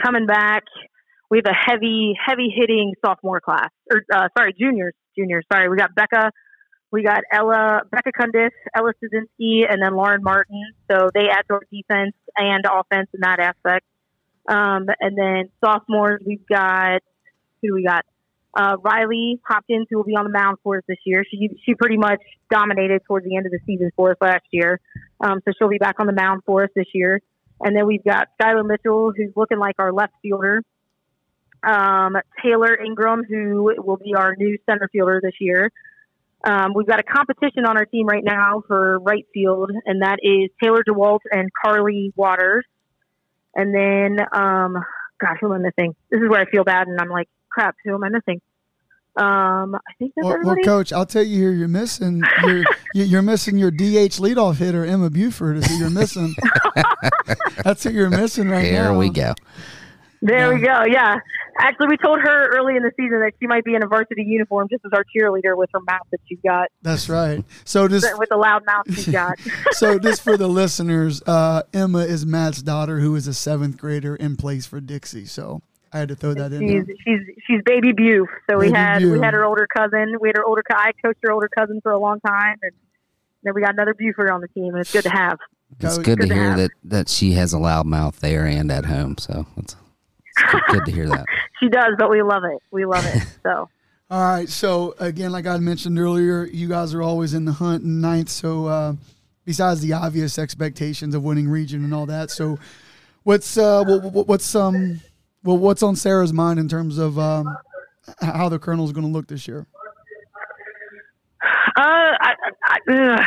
[0.00, 0.64] coming back.
[1.34, 5.44] We have a heavy, heavy hitting sophomore class, or uh, sorry, juniors, juniors.
[5.52, 6.30] Sorry, we got Becca,
[6.92, 10.62] we got Ella, Becca Kundis, Ella Stasinski, and then Lauren Martin.
[10.88, 13.84] So they add to our defense and offense in that aspect.
[14.48, 17.00] Um, and then sophomores, we've got
[17.60, 18.04] who do we got?
[18.56, 21.24] Uh, Riley Hopkins, who will be on the mound for us this year.
[21.28, 24.78] She she pretty much dominated towards the end of the season for us last year,
[25.18, 27.20] um, so she'll be back on the mound for us this year.
[27.60, 30.62] And then we've got Skylar Mitchell, who's looking like our left fielder.
[31.66, 35.70] Um, Taylor Ingram, who will be our new center fielder this year.
[36.44, 40.18] Um, we've got a competition on our team right now for right field, and that
[40.22, 42.66] is Taylor DeWalt and Carly Waters.
[43.56, 44.76] And then, um,
[45.20, 45.94] gosh, who am I missing?
[46.10, 48.40] This is where I feel bad, and I'm like, crap, who am I missing?
[49.16, 53.04] Um, I think that's Well, well, coach, I'll tell you here, you're missing you're you-
[53.04, 55.58] you're missing your DH leadoff hitter Emma Buford.
[55.58, 56.34] Is who you're missing.
[57.64, 58.90] That's who you're missing right Here now.
[58.90, 59.34] There we go.
[60.20, 60.82] There we go.
[60.84, 61.20] Yeah.
[61.58, 64.22] Actually, we told her early in the season that she might be in a varsity
[64.24, 67.44] uniform just as our cheerleader with her mouth that she's got, That's right.
[67.64, 69.38] So just with the loud mouth she's got.
[69.72, 74.14] so just for the listeners, uh, Emma is Matt's daughter, who is a seventh grader
[74.16, 75.26] and plays for Dixie.
[75.26, 75.62] So
[75.92, 76.96] I had to throw that in she's there.
[77.04, 78.28] she's she's baby Buf.
[78.50, 79.12] So we had Buf.
[79.12, 80.16] we had her older cousin.
[80.20, 80.62] We had her older.
[80.68, 82.72] co- I coached her older cousin for a long time, and
[83.44, 85.38] then we got another Buford on the team, and it's good to have.
[85.80, 86.56] It's Coach- good to to hear have.
[86.58, 89.18] that, that she has a loud mouth there and at home.
[89.18, 89.83] So it's, it's
[90.50, 91.24] good, good to hear that.
[91.60, 92.60] She does, but we love it.
[92.70, 93.22] We love it.
[93.42, 93.68] So
[94.10, 94.48] All right.
[94.48, 98.28] So again, like I mentioned earlier, you guys are always in the hunt in ninth.
[98.28, 98.94] So uh,
[99.44, 102.58] besides the obvious expectations of winning region and all that, so
[103.22, 105.00] what's uh, what, what- what's um,
[105.42, 107.46] well, what's on Sarah's mind in terms of um,
[108.20, 109.66] how the Colonel's going to look this year?
[111.76, 111.80] Uh,
[112.20, 113.20] I, I, ugh.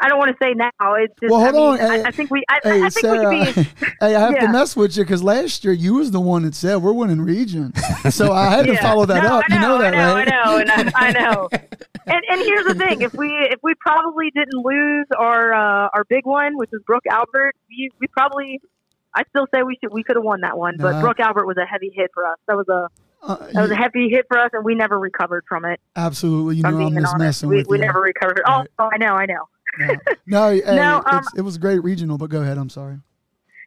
[0.00, 0.70] I don't want to say now.
[0.94, 1.90] It's just, Well, hold I mean, on.
[1.90, 3.62] I, Hey, I think we, I, Hey, I think Sarah, we could be.
[4.00, 6.54] hey, I have to mess with you because last year you was the one that
[6.54, 7.74] said we're winning region,
[8.10, 9.44] so I had to follow that no, up.
[9.50, 10.32] I you know, know that, I know, right?
[10.32, 11.48] I know, and I, I know.
[12.10, 16.04] And and here's the thing: if we if we probably didn't lose our uh, our
[16.08, 18.60] big one, which is Brooke Albert, we we probably.
[19.14, 21.00] I still say we should we could have won that one, but Nah.
[21.02, 22.38] Brooke Albert was a heavy hit for us.
[22.46, 22.88] That was a
[23.22, 25.80] Uh, that was a heavy hit for us, and we never recovered from it.
[25.96, 26.56] absolutely.
[26.56, 27.84] You I'm know I'm just honest, messing we, with we you.
[27.84, 28.40] never recovered.
[28.46, 28.68] Oh, Right.
[28.78, 29.48] oh, I know, I know.
[29.78, 32.58] No, no, hey, No, um, it was a great regional, but go ahead.
[32.58, 32.98] I'm sorry.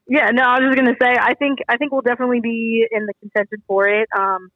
[0.08, 3.06] Yeah, no, I was just gonna say I think I think we'll definitely be in
[3.06, 4.10] the contention for it.
[4.18, 4.52] Um,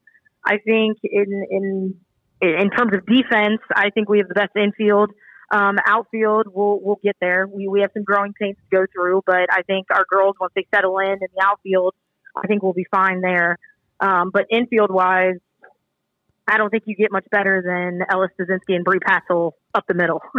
[0.45, 1.95] I think in in
[2.41, 5.11] in terms of defense, I think we have the best infield.
[5.51, 7.47] Um, outfield, we'll we'll get there.
[7.47, 10.51] We we have some growing pains to go through, but I think our girls once
[10.55, 11.93] they settle in in the outfield,
[12.35, 13.57] I think we'll be fine there.
[13.99, 15.37] Um, but infield wise,
[16.47, 19.93] I don't think you get much better than Ellis Stasinski and Bree Passel up the
[19.93, 20.21] middle.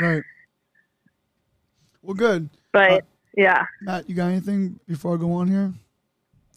[0.00, 0.22] Right.
[2.08, 2.48] Well, good.
[2.72, 3.00] but Uh,
[3.36, 3.66] yeah.
[3.82, 5.74] Matt, you got anything before I go on here?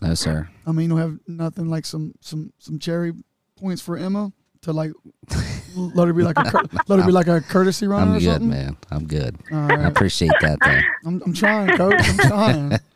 [0.02, 0.50] No, sir.
[0.66, 3.12] I mean, you have nothing like some some some cherry
[3.60, 4.92] points for Emma to like
[5.76, 8.26] let her be like a let her be like a courtesy runner I'm or good,
[8.32, 8.50] something.
[8.50, 8.78] man.
[8.90, 9.36] I'm good.
[9.52, 10.80] All I appreciate that, though.
[11.10, 11.96] I'm, I'm trying, coach.
[12.00, 12.80] I'm trying.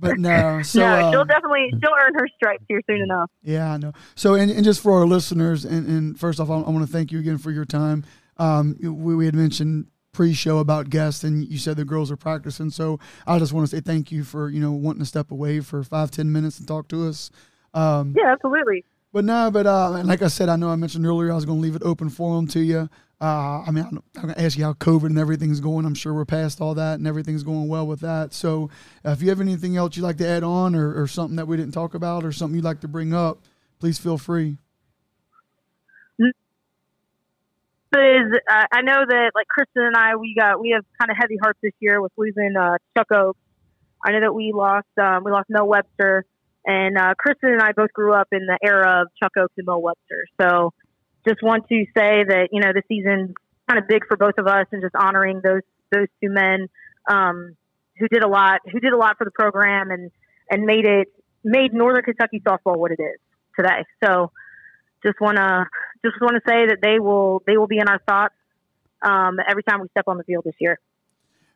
[0.00, 3.32] But no, so no, she'll uh, definitely she'll earn her stripes here soon enough.
[3.42, 3.92] Yeah, I know.
[4.14, 6.92] So, and, and just for our listeners, and, and first off, I, I want to
[6.92, 8.04] thank you again for your time.
[8.36, 12.70] Um, we, we had mentioned pre-show about guests, and you said the girls are practicing.
[12.70, 15.60] So, I just want to say thank you for you know wanting to step away
[15.60, 17.30] for five ten minutes and talk to us.
[17.72, 18.84] Um, Yeah, absolutely.
[19.12, 21.44] but no, but uh, and like I said, I know I mentioned earlier I was
[21.44, 22.90] going to leave it open for them to you.
[23.20, 25.86] Uh, I mean, I'm going to ask you how COVID and everything's going.
[25.86, 28.32] I'm sure we're past all that and everything's going well with that.
[28.34, 28.70] So,
[29.06, 31.46] uh, if you have anything else you'd like to add on, or, or something that
[31.46, 33.38] we didn't talk about, or something you'd like to bring up,
[33.78, 34.58] please feel free.
[37.94, 41.16] Is uh, I know that like Kristen and I we got we have kind of
[41.18, 43.38] heavy hearts this year with losing uh, Chuck Oaks.
[44.04, 46.24] I know that we lost um, we lost Mel Webster
[46.64, 49.66] and uh, Kristen and I both grew up in the era of Chuck Oaks and
[49.66, 50.26] Mel Webster.
[50.40, 50.72] So
[51.26, 53.34] just want to say that you know the season's
[53.68, 56.68] kind of big for both of us and just honoring those those two men
[57.08, 57.56] um,
[57.98, 60.10] who did a lot who did a lot for the program and
[60.50, 61.08] and made it
[61.44, 63.18] made Northern Kentucky softball what it is
[63.56, 63.84] today.
[64.04, 64.30] So
[65.02, 65.66] just want to
[66.04, 68.34] just want to say that they will they will be in our thoughts
[69.02, 70.78] um, every time we step on the field this year.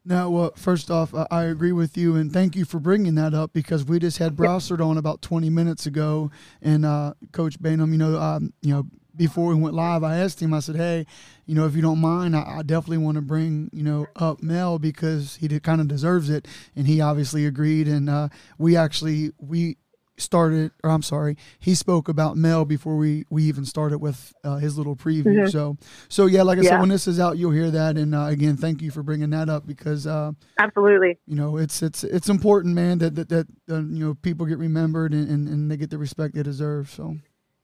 [0.05, 3.53] Now, well, first off, I- agree with you, and thank you for bringing that up
[3.53, 7.99] because we just had Brossart on about 20 minutes ago, and uh, Coach Bainham, you
[7.99, 11.07] know, um, you know, before we went live, I asked him, I said, hey,
[11.47, 14.43] you know, if you don't mind, I, I definitely want to bring, you know, up
[14.43, 18.29] Mel because he kind of deserves it, and he obviously agreed, and uh,
[18.59, 19.77] we actually we
[20.23, 24.57] started or I'm sorry, he spoke about Mel before we we even started with uh,
[24.57, 25.25] his little preview.
[25.25, 25.51] Mhm.
[25.51, 25.77] So
[26.09, 27.97] so yeah, like I said, when this is out, you'll hear that.
[27.97, 31.19] And uh, again, thank you for bringing that up because uh, Absolutely.
[31.27, 34.59] you know it's it's it's important, man, that that, that uh, you know people get
[34.59, 36.91] remembered and, and, and they get the respect they deserve.
[36.91, 37.17] So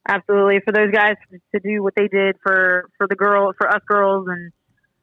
[0.07, 1.15] absolutely for those guys
[1.53, 4.51] to do what they did for for the girl for us girls and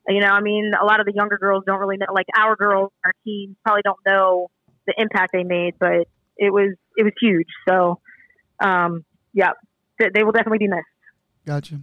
[0.09, 2.57] you know i mean a lot of the younger girls don't really know like our
[2.57, 4.49] girls our teens probably don't know
[4.87, 8.01] the impact they made but it was it was huge so
[8.61, 9.51] um yeah
[9.99, 10.83] they, they will definitely be missed
[11.47, 11.81] gotcha.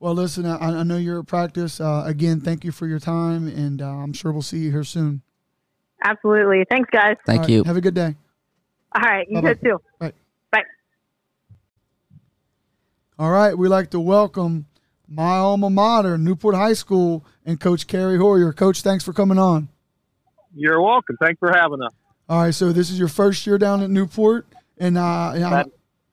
[0.00, 1.80] Well, listen, I, I know you're at practice.
[1.80, 4.84] Uh, again, thank you for your time, and uh, I'm sure we'll see you here
[4.84, 5.22] soon.
[6.04, 7.64] absolutely thanks guys Thank All right, you.
[7.64, 8.14] Have a good day.
[8.94, 9.54] all right you Bye-bye.
[9.54, 10.12] too Bye.
[10.52, 10.62] bye
[13.18, 14.66] All right, we'd like to welcome
[15.08, 18.52] my alma mater, Newport High School, and Coach Carrie Hoyer.
[18.52, 19.68] Coach, thanks for coming on.
[20.54, 21.16] You're welcome.
[21.20, 21.92] Thanks for having us.
[22.28, 25.64] All right, so this is your first year down at Newport, and uh, and I,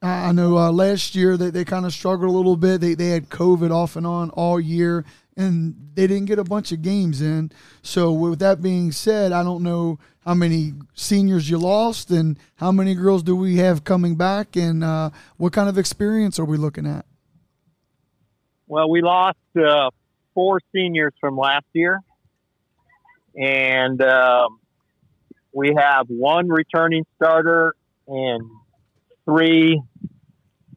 [0.02, 2.80] I know uh, last year they, they kind of struggled a little bit.
[2.80, 5.04] They they had COVID off and on all year,
[5.36, 7.52] and they didn't get a bunch of games in.
[7.82, 12.72] So with that being said, I don't know how many seniors you lost, and how
[12.72, 16.56] many girls do we have coming back, and uh, what kind of experience are we
[16.56, 17.06] looking at?
[18.68, 19.90] Well, we lost uh,
[20.34, 22.00] four seniors from last year,
[23.36, 24.60] and um,
[25.56, 27.74] we have one returning starter
[28.08, 28.44] and
[29.24, 29.82] three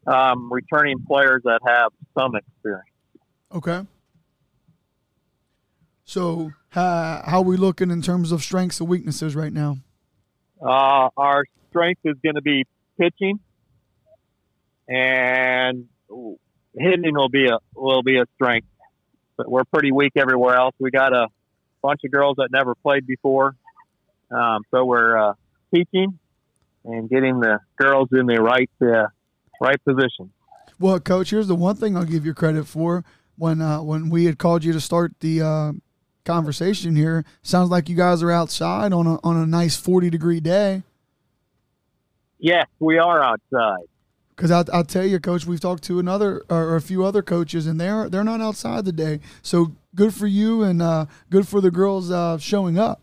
[0.07, 2.87] um, returning players that have some experience.
[3.53, 3.85] Okay.
[6.05, 9.79] So how how are we looking in terms of strengths and weaknesses right now?
[10.63, 12.65] Uh, our strength is going to be
[12.99, 13.41] pitching,
[14.89, 15.87] and
[16.79, 18.69] hitting will be a will be a strength.
[19.37, 20.75] But we're pretty weak everywhere else.
[20.79, 21.27] We got a
[21.83, 23.57] bunch of girls that never played before,
[24.31, 25.35] um, so we're uh,
[25.75, 26.19] teaching
[26.85, 29.07] and getting the girls in the right uh,
[29.61, 30.31] right position.
[30.81, 33.05] Well, coach, here's the one thing I'll give you credit for.
[33.37, 35.73] When uh, when we had called you to start the uh,
[36.25, 40.41] conversation here, sounds like you guys are outside on a on a nice 40 degree
[40.41, 40.83] day.
[42.39, 43.87] Yes, we are outside.
[44.35, 47.67] Because I'll, I'll tell you, coach, we've talked to another or a few other coaches,
[47.67, 49.21] and they're they're not outside today.
[49.43, 53.01] So good for you, and uh, good for the girls uh, showing up.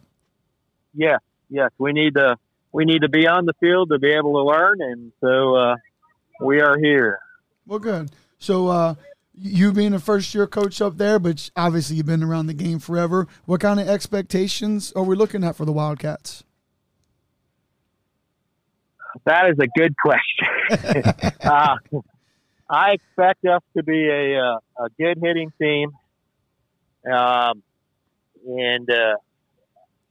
[0.96, 2.38] Yes, yes, we need to
[2.72, 5.76] we need to be on the field to be able to learn, and so uh,
[6.42, 7.20] we are here.
[7.66, 8.12] Well, good.
[8.38, 8.96] So, uh,
[9.34, 12.80] you being a first year coach up there, but obviously you've been around the game
[12.80, 13.28] forever.
[13.46, 16.44] What kind of expectations are we looking at for the Wildcats?
[19.26, 21.32] That is a good question.
[21.42, 21.76] uh,
[22.70, 25.92] I expect us to be a uh, a good hitting team,
[27.10, 27.64] um,
[28.46, 29.16] and uh,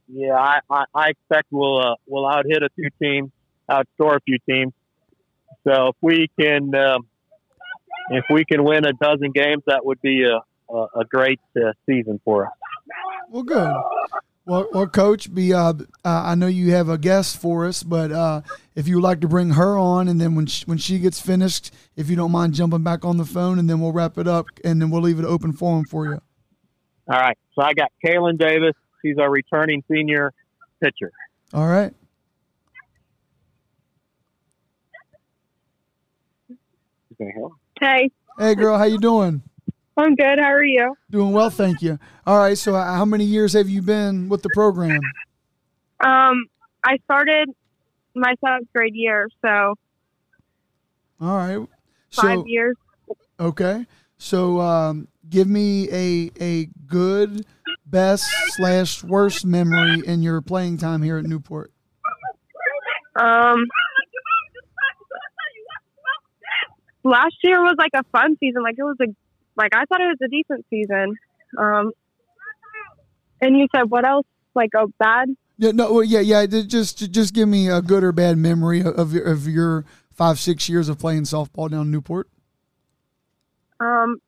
[0.08, 3.30] yeah, I, I, I expect we'll uh, we'll out hit a few teams,
[3.70, 4.72] outscore a few teams.
[5.66, 7.06] So if we can um,
[8.10, 10.40] if we can win a dozen games, that would be a
[10.72, 12.52] a, a great uh, season for us.
[13.30, 13.74] Well, good.
[14.46, 15.74] Well, well, coach, be uh, uh,
[16.04, 18.42] I know you have a guest for us, but uh,
[18.74, 21.18] if you would like to bring her on, and then when she, when she gets
[21.18, 24.28] finished, if you don't mind jumping back on the phone, and then we'll wrap it
[24.28, 26.20] up, and then we'll leave it open forum for you.
[27.08, 27.38] All right.
[27.54, 28.74] So I got Kaylin Davis.
[29.04, 30.32] He's our returning senior
[30.82, 31.12] pitcher.
[31.52, 31.92] All right.
[37.78, 38.10] Hey.
[38.38, 38.78] Hey, girl.
[38.78, 39.42] How you doing?
[39.96, 40.38] I'm good.
[40.40, 40.94] How are you?
[41.10, 41.98] Doing well, thank you.
[42.26, 42.56] All right.
[42.56, 45.00] So, how many years have you been with the program?
[46.00, 46.46] Um,
[46.82, 47.50] I started
[48.14, 49.74] my seventh grade year, so.
[51.20, 51.68] All right.
[52.10, 52.74] Five years.
[53.38, 53.86] Okay.
[54.16, 57.44] So, um, give me a a good
[57.86, 61.72] best slash worst memory in your playing time here at Newport.
[63.16, 63.64] Um,
[67.04, 68.62] last year was like a fun season.
[68.62, 69.06] Like it was a,
[69.56, 71.14] like I thought it was a decent season.
[71.56, 71.92] Um,
[73.40, 74.26] and you said what else?
[74.54, 75.28] Like a bad?
[75.58, 76.46] Yeah, no, yeah, yeah.
[76.46, 80.68] Just just give me a good or bad memory of your of your five six
[80.68, 82.28] years of playing softball down in Newport.
[83.78, 84.20] Um,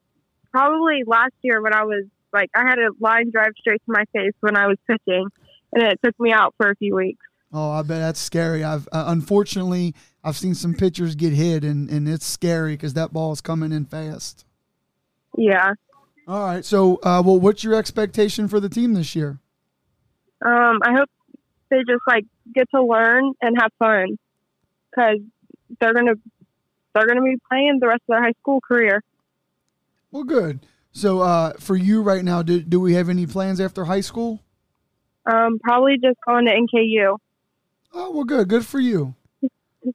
[0.52, 2.04] probably last year when I was
[2.36, 5.26] like I had a line drive straight to my face when I was pitching,
[5.72, 7.24] and it took me out for a few weeks.
[7.52, 8.62] Oh, I bet that's scary.
[8.62, 13.12] I've uh, unfortunately I've seen some pitchers get hit, and and it's scary because that
[13.12, 14.44] ball is coming in fast.
[15.36, 15.72] Yeah.
[16.28, 19.38] All right, so uh, well, what's your expectation for the team this year?
[20.44, 21.08] Um, I hope
[21.70, 22.24] they just like
[22.54, 24.18] get to learn and have fun
[24.90, 25.20] because
[25.80, 26.14] they're gonna
[26.94, 29.02] they're gonna be playing the rest of their high school career.
[30.10, 30.60] Well, good.
[30.96, 34.40] So uh, for you right now, do do we have any plans after high school?
[35.26, 37.18] Um, probably just going to NKU.
[37.92, 38.48] Oh, well, good.
[38.48, 39.14] Good for you.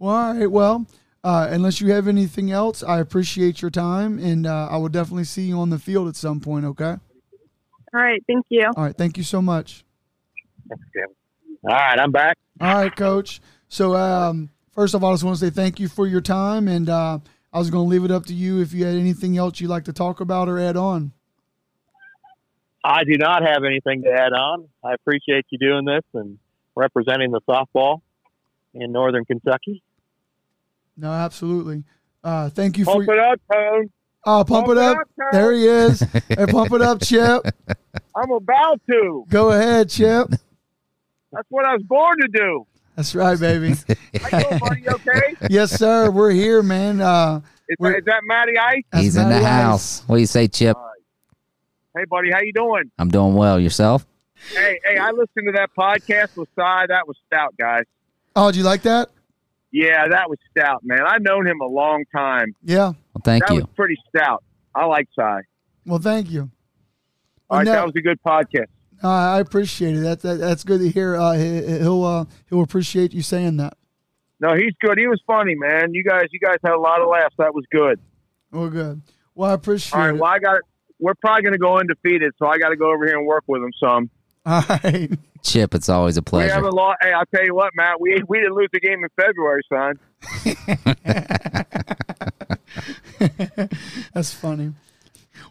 [0.00, 0.50] Well, all right.
[0.50, 0.86] Well,
[1.22, 5.22] uh, unless you have anything else, I appreciate your time, and uh, I will definitely
[5.22, 6.64] see you on the field at some point.
[6.64, 6.96] Okay.
[7.94, 8.68] All right, thank you.
[8.76, 8.96] All right.
[8.96, 9.84] Thank you so much.
[10.68, 10.76] All
[11.70, 12.36] right, I'm back.
[12.60, 13.40] All right, Coach.
[13.68, 16.66] So um, first of all, I just want to say thank you for your time,
[16.66, 17.20] and uh,
[17.52, 19.68] I was going to leave it up to you if you had anything else you'd
[19.68, 21.12] like to talk about or add on.
[22.84, 24.68] I do not have anything to add on.
[24.84, 26.38] I appreciate you doing this and
[26.74, 28.00] representing the softball
[28.74, 29.82] in Northern Kentucky.
[30.96, 31.84] No, absolutely.
[32.24, 33.90] Uh, thank you for Pump it up, Tone.
[34.24, 34.96] Oh, pump, it up.
[34.96, 35.28] Tone.
[35.32, 36.00] There he is.
[36.00, 37.42] hey, pump it up, Chip.
[38.16, 39.24] I'm about to.
[39.28, 40.28] Go ahead, Chip.
[41.32, 42.66] That's what I was born to do.
[42.96, 43.74] That's right, baby.
[44.22, 44.80] How you doing, buddy?
[44.82, 45.34] You Okay?
[45.50, 46.10] yes, sir.
[46.10, 47.00] We're here, man.
[47.00, 48.82] Uh, Is, We're- is that Matty Ice?
[48.92, 49.50] that's He's in the Matty Ice.
[49.50, 50.02] house.
[50.06, 50.76] What do you say, Chip?
[51.96, 52.90] Hey, buddy, how you doing?
[52.98, 53.58] I'm doing well.
[53.60, 54.06] Yourself?
[54.54, 56.86] Hey, hey, I listened to that podcast with Cy.
[56.88, 57.84] That was stout, guys.
[58.34, 59.10] Oh, do you like that?
[59.70, 61.00] Yeah, that was stout, man.
[61.06, 62.54] I've known him a long time.
[62.62, 62.92] Yeah.
[63.14, 63.60] Well, thank that you.
[63.60, 64.42] was pretty stout.
[64.74, 65.42] I like Cy.
[65.86, 66.50] Well, thank you.
[67.48, 67.72] All right, No.
[67.72, 68.66] that was a good podcast.
[69.02, 70.00] Uh, I appreciate it.
[70.00, 71.16] That, that that's good to hear.
[71.16, 73.76] Uh, he, he'll uh, he'll appreciate you saying that.
[74.38, 74.98] No, he's good.
[74.98, 75.94] He was funny, man.
[75.94, 77.34] You guys, you guys had a lot of laughs.
[77.38, 78.00] That was good.
[78.50, 79.02] Well, good.
[79.34, 80.20] Well, I appreciate All right, it.
[80.20, 80.60] well, I got.
[81.00, 83.44] We're probably going to go undefeated, so I got to go over here and work
[83.48, 84.10] with him some.
[84.46, 85.10] All right.
[85.42, 86.46] Chip, it's always a pleasure.
[86.46, 86.98] We haven't lost.
[87.02, 88.00] Hey, I'll tell you what, Matt.
[88.00, 89.98] We we didn't lose the game in February, son.
[94.14, 94.74] That's funny.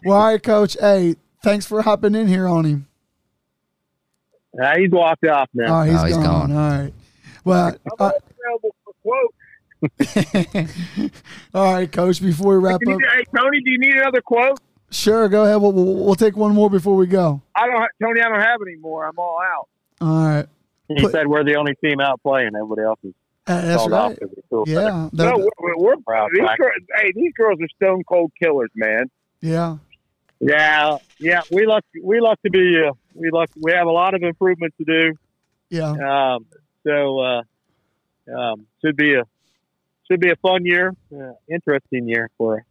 [0.04, 0.76] Well, all right, Coach.
[0.80, 2.88] Hey, thanks for hopping in here on him.
[4.60, 5.80] Uh, he's walked off now.
[5.80, 6.50] Oh, he's, Oh, he's gone.
[6.50, 6.52] gone.
[6.52, 6.94] All right.
[7.44, 8.10] Well, I'm uh,
[8.44, 9.34] available for quotes.
[11.54, 12.20] all right, Coach.
[12.22, 14.58] Before we wrap Can you- up, hey, Tony, do you need another quote?
[14.90, 15.60] sure, go ahead.
[15.60, 17.40] We'll, we'll, we'll take one more before we go.
[17.56, 18.20] I don't, Tony.
[18.20, 19.06] I don't have any more.
[19.06, 19.68] I'm all out.
[20.00, 20.46] All right.
[20.88, 22.50] He Put- said we're the only team out playing.
[22.54, 23.14] Everybody else is
[23.46, 23.98] Uh, that's called right.
[23.98, 24.18] off.
[24.20, 24.64] 'cause it's cool.
[24.66, 25.08] Yeah.
[25.12, 26.30] No, that- we're, we're proud.
[26.32, 29.10] These girls, hey, these girls are stone cold killers, man.
[29.40, 29.78] yeah.
[30.44, 31.42] Yeah, yeah.
[31.52, 31.84] We luck.
[32.02, 32.76] We luck to be.
[32.84, 33.50] Uh, we luck.
[33.60, 35.14] We have a lot of improvement to do.
[35.70, 35.90] Yeah.
[36.34, 36.46] Um,
[36.86, 37.42] so uh,
[38.36, 39.22] um, should be a
[40.10, 42.64] should be a fun year, uh, interesting year for us.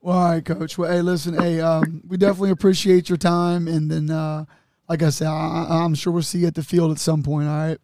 [0.00, 0.76] Well, all right, Coach.
[0.76, 4.44] Well, hey, listen, hey, um, we definitely appreciate your time, and then, uh,
[4.88, 7.22] like I said, I, I- I'm sure we'll see you at the field at some
[7.22, 7.48] point.
[7.48, 7.78] All right.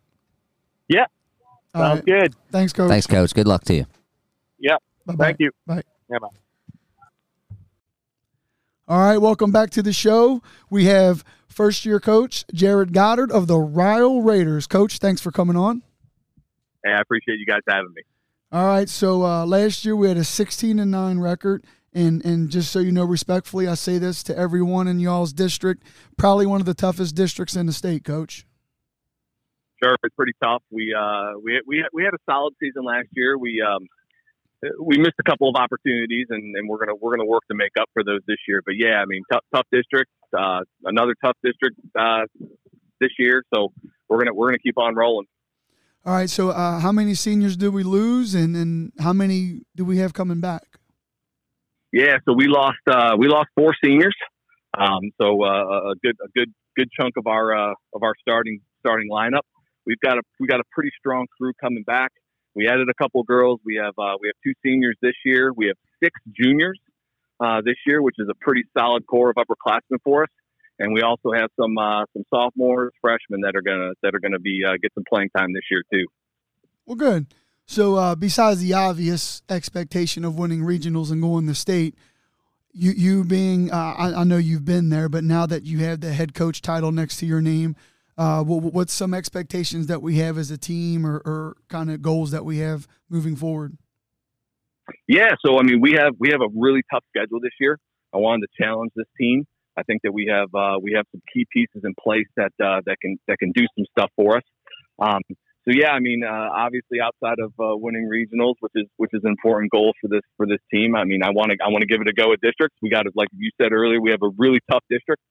[0.88, 1.06] Yeah.
[1.74, 2.04] All Sounds right.
[2.04, 2.34] good.
[2.52, 2.90] Thanks, Coach.
[2.90, 3.32] Thanks, Coach.
[3.32, 3.86] Good luck to you.
[5.06, 5.24] Bye-bye.
[5.24, 5.50] Thank you.
[5.66, 5.82] Bye.
[6.10, 6.28] Yeah, bye.
[8.90, 10.42] All right, welcome back to the show.
[10.68, 14.66] We have first year coach Jared Goddard of the Ryle Raiders.
[14.66, 15.82] Coach, thanks for coming on.
[16.84, 18.02] Hey, I appreciate you guys having me.
[18.50, 21.64] All right, so uh, last year we had a 16 and 9 record.
[21.94, 25.84] And, and just so you know, respectfully, I say this to everyone in y'all's district.
[26.16, 28.44] Probably one of the toughest districts in the state, Coach.
[29.80, 30.64] Sure, it's pretty tough.
[30.72, 33.38] We uh we we we had a solid season last year.
[33.38, 33.86] We um
[34.78, 37.72] we missed a couple of opportunities, and, and we're gonna we're gonna work to make
[37.80, 38.62] up for those this year.
[38.64, 42.26] But yeah, I mean, tough tough district, uh, another tough district uh,
[43.00, 43.42] this year.
[43.54, 43.72] So
[44.08, 45.26] we're gonna we're gonna keep on rolling.
[46.04, 49.84] All right, so uh, how many seniors do we lose, and, and how many do
[49.84, 50.78] we have coming back?
[51.92, 54.16] Yeah, so we lost uh, we lost four seniors.
[54.78, 58.60] Um, so uh, a good a good good chunk of our uh, of our starting
[58.80, 59.42] starting lineup.
[59.86, 62.12] We've got a we got a pretty strong crew coming back.
[62.54, 63.60] We added a couple girls.
[63.64, 65.52] We have uh, we have two seniors this year.
[65.54, 66.78] We have six juniors
[67.40, 70.30] uh, this year, which is a pretty solid core of upperclassmen for us.
[70.78, 74.38] And we also have some uh, some sophomores, freshmen that are gonna that are gonna
[74.38, 76.06] be uh, get some playing time this year too.
[76.86, 77.26] Well, good.
[77.66, 81.94] So uh, besides the obvious expectation of winning regionals and going to state,
[82.72, 86.00] you you being uh, I, I, know you've been there, but now that you have
[86.00, 87.76] the head coach title next to your name,
[88.20, 92.02] uh, what, what's some expectations that we have as a team, or, or kind of
[92.02, 93.78] goals that we have moving forward?
[95.08, 97.78] Yeah, so I mean, we have we have a really tough schedule this year.
[98.12, 99.46] I wanted to challenge this team.
[99.74, 102.82] I think that we have uh, we have some key pieces in place that uh,
[102.84, 104.42] that can that can do some stuff for us.
[104.98, 105.22] Um,
[105.64, 109.22] so yeah, I mean, uh, obviously outside of uh, winning regionals, which is which is
[109.24, 110.94] an important goal for this for this team.
[110.94, 112.76] I mean, I want to I want to give it a go at districts.
[112.82, 115.22] We got like you said earlier, we have a really tough district.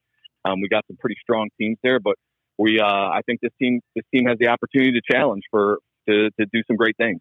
[0.44, 2.16] Um, we got some pretty strong teams there, but
[2.60, 6.30] we uh, I think this team this team has the opportunity to challenge for to
[6.40, 7.20] to do some great things.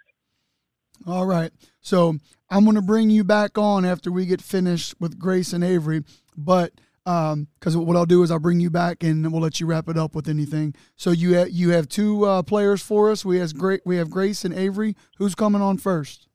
[1.06, 1.52] All right.
[1.80, 2.16] So
[2.50, 6.02] I'm going to bring you back on after we get finished with Grace and Avery.
[6.36, 6.72] But
[7.04, 9.88] because um, what I'll do is I'll bring you back and we'll let you wrap
[9.88, 10.74] it up with anything.
[10.96, 13.24] So you ha- you have two uh, players for us.
[13.24, 14.96] We has great we have Grace and Avery.
[15.18, 16.26] Who's coming on first?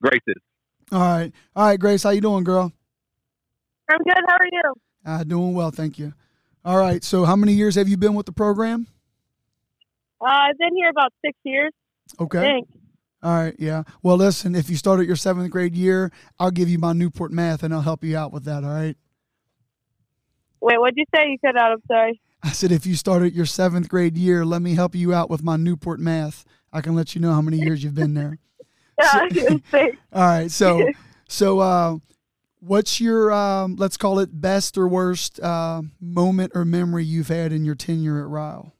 [0.00, 0.36] Grace is.
[0.90, 2.02] All right, all right, Grace.
[2.02, 2.72] How you doing, girl?
[3.90, 4.22] I'm good.
[4.26, 4.74] How are you?
[5.04, 6.14] Uh, doing well, thank you.
[6.64, 7.02] All right.
[7.02, 8.86] So how many years have you been with the program?
[10.20, 11.72] Uh, I've been here about six years.
[12.20, 12.62] Okay.
[13.24, 13.84] All right, yeah.
[14.02, 16.10] Well, listen, if you start at your seventh grade year,
[16.40, 18.96] I'll give you my Newport math and I'll help you out with that, all right?
[20.60, 21.28] Wait, what'd you say?
[21.28, 21.72] You cut out.
[21.72, 22.20] I'm sorry.
[22.42, 25.30] I said, if you start at your seventh grade year, let me help you out
[25.30, 26.44] with my Newport math.
[26.72, 28.38] I can let you know how many years you've been there.
[29.00, 29.28] yeah,
[29.70, 29.80] so,
[30.12, 30.50] all right.
[30.50, 30.88] So,
[31.28, 31.98] so, uh,
[32.62, 37.52] what's your, um, let's call it best or worst uh, moment or memory you've had
[37.52, 38.72] in your tenure at Ryle?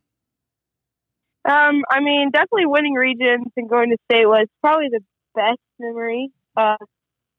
[1.44, 5.00] Um, I mean, definitely winning regions and going to state was probably the
[5.34, 6.30] best memory.
[6.56, 6.76] Uh,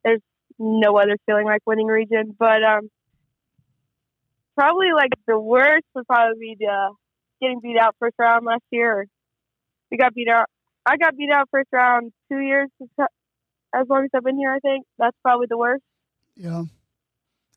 [0.03, 0.19] there's
[0.59, 2.89] no other feeling like winning region, but um,
[4.55, 6.89] probably like the worst would probably be uh,
[7.41, 9.07] getting beat out first round last year.
[9.89, 10.47] We got beat out.
[10.85, 12.67] I got beat out first round two years
[12.99, 14.51] as long as I've been here.
[14.51, 15.83] I think that's probably the worst.
[16.35, 16.63] Yeah,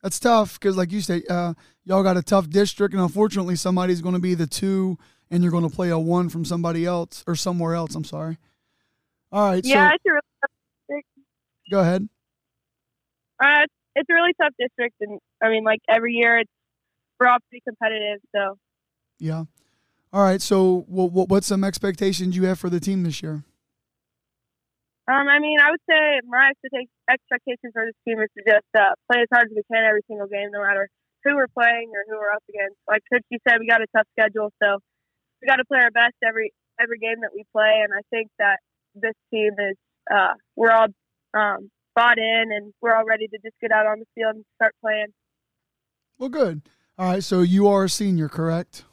[0.03, 1.53] that's tough because, like you say, uh,
[1.83, 4.97] y'all got a tough district, and unfortunately, somebody's going to be the two
[5.29, 7.95] and you're going to play a one from somebody else or somewhere else.
[7.95, 8.37] I'm sorry.
[9.31, 9.63] All right.
[9.65, 10.51] Yeah, so, it's a really tough
[10.87, 11.07] district.
[11.71, 12.09] Go ahead.
[13.43, 13.65] Uh,
[13.95, 16.51] it's a really tough district, and I mean, like every year, it's
[17.19, 18.19] we're all pretty competitive.
[18.35, 18.57] So.
[19.19, 19.45] Yeah.
[20.13, 20.41] All right.
[20.41, 23.43] So, what, what's some expectations you have for the team this year?
[25.07, 28.91] Um, I mean, I would say my expectation for this team is to just uh,
[29.07, 30.89] play as hard as we can every single game, no matter
[31.23, 32.75] who we're playing or who we're up against.
[32.87, 34.79] Like Coach you said, we got a tough schedule, so
[35.41, 38.29] we got to play our best every every game that we play, and I think
[38.37, 38.59] that
[38.95, 39.75] this team is
[40.11, 40.87] uh, we're all
[41.33, 44.45] um, bought in and we're all ready to just get out on the field and
[44.55, 45.07] start playing.
[46.17, 46.61] Well, good.
[46.97, 48.83] All right, so you are a senior, correct?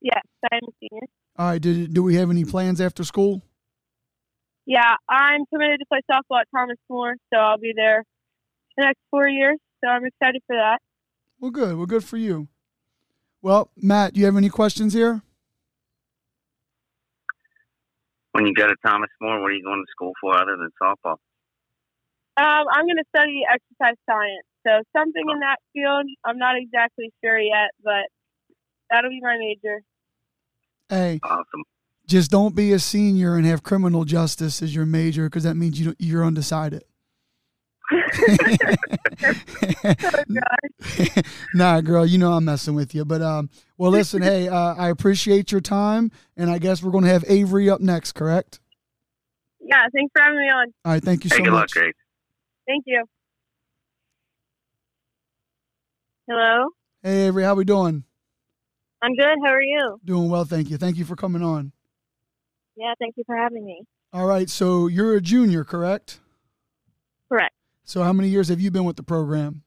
[0.00, 1.06] Yes, I'm a senior.
[1.38, 1.60] All right.
[1.60, 3.42] Did do we have any plans after school?
[4.66, 8.04] Yeah, I'm committed to play softball at Thomas More, so I'll be there
[8.76, 9.58] the next four years.
[9.82, 10.78] So I'm excited for that.
[11.40, 11.76] Well, good.
[11.76, 12.48] Well, good for you.
[13.42, 15.22] Well, Matt, do you have any questions here?
[18.36, 20.68] when you go to Thomas More, what are you going to school for other than
[20.80, 21.16] softball?
[22.36, 24.44] Um, I'm going to study exercise science.
[24.66, 26.04] So something in that field.
[26.24, 28.04] I'm not exactly sure yet, but
[28.90, 29.80] that'll be my major.
[30.90, 31.64] Hey, awesome.
[32.06, 35.80] Just don't be a senior and have criminal justice as your major because that means
[35.80, 36.84] you you're undecided.
[41.54, 43.04] nah, girl, you know I'm messing with you.
[43.04, 47.04] But um, well, listen, hey, uh, I appreciate your time, and I guess we're going
[47.04, 48.60] to have Avery up next, correct?
[49.60, 50.66] Yeah, thanks for having me on.
[50.84, 51.76] All right, thank you hey, so good much.
[51.76, 51.86] Luck,
[52.66, 53.04] Thank you.
[56.28, 56.68] Hello.
[57.02, 58.04] Hey, Avery, how we doing?
[59.02, 59.36] I'm good.
[59.44, 60.00] How are you?
[60.04, 60.76] Doing well, thank you.
[60.76, 61.72] Thank you for coming on.
[62.76, 63.82] Yeah, thank you for having me.
[64.12, 66.20] All right, so you're a junior, correct?
[67.28, 67.54] Correct.
[67.84, 69.62] So how many years have you been with the program?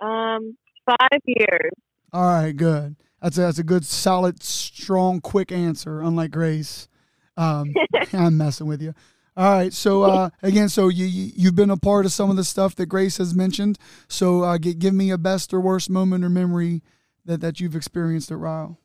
[0.00, 1.72] Um, five years.
[2.12, 2.96] All right, good.
[3.22, 6.00] That's a, that's a good, solid, strong, quick answer.
[6.00, 6.88] Unlike Grace,
[7.36, 7.72] um,
[8.12, 8.94] I'm messing with you.
[9.36, 12.36] All right, so uh, again, so you, you have been a part of some of
[12.36, 13.78] the stuff that Grace has mentioned.
[14.08, 16.82] So uh, g- give me a best or worst moment or memory
[17.24, 18.78] that that you've experienced at Ryle.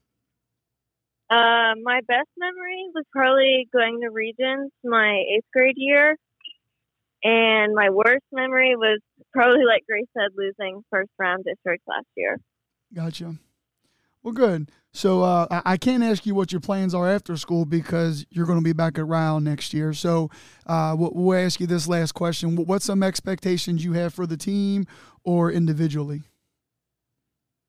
[1.30, 6.18] Uh, my best memory was probably going to regions my eighth grade year.
[7.24, 9.00] And my worst memory was
[9.34, 12.38] probably, like Grace said, losing first round district last year.
[12.94, 13.36] Gotcha.
[14.22, 14.70] Well, good.
[14.94, 18.46] So uh, I, I can't ask you what your plans are after school because you're
[18.46, 19.92] going to be back at Ryle next year.
[19.94, 20.30] So
[20.68, 24.26] uh, we'll, we'll ask you this last question: What- What's some expectations you have for
[24.28, 24.86] the team
[25.24, 26.24] or individually?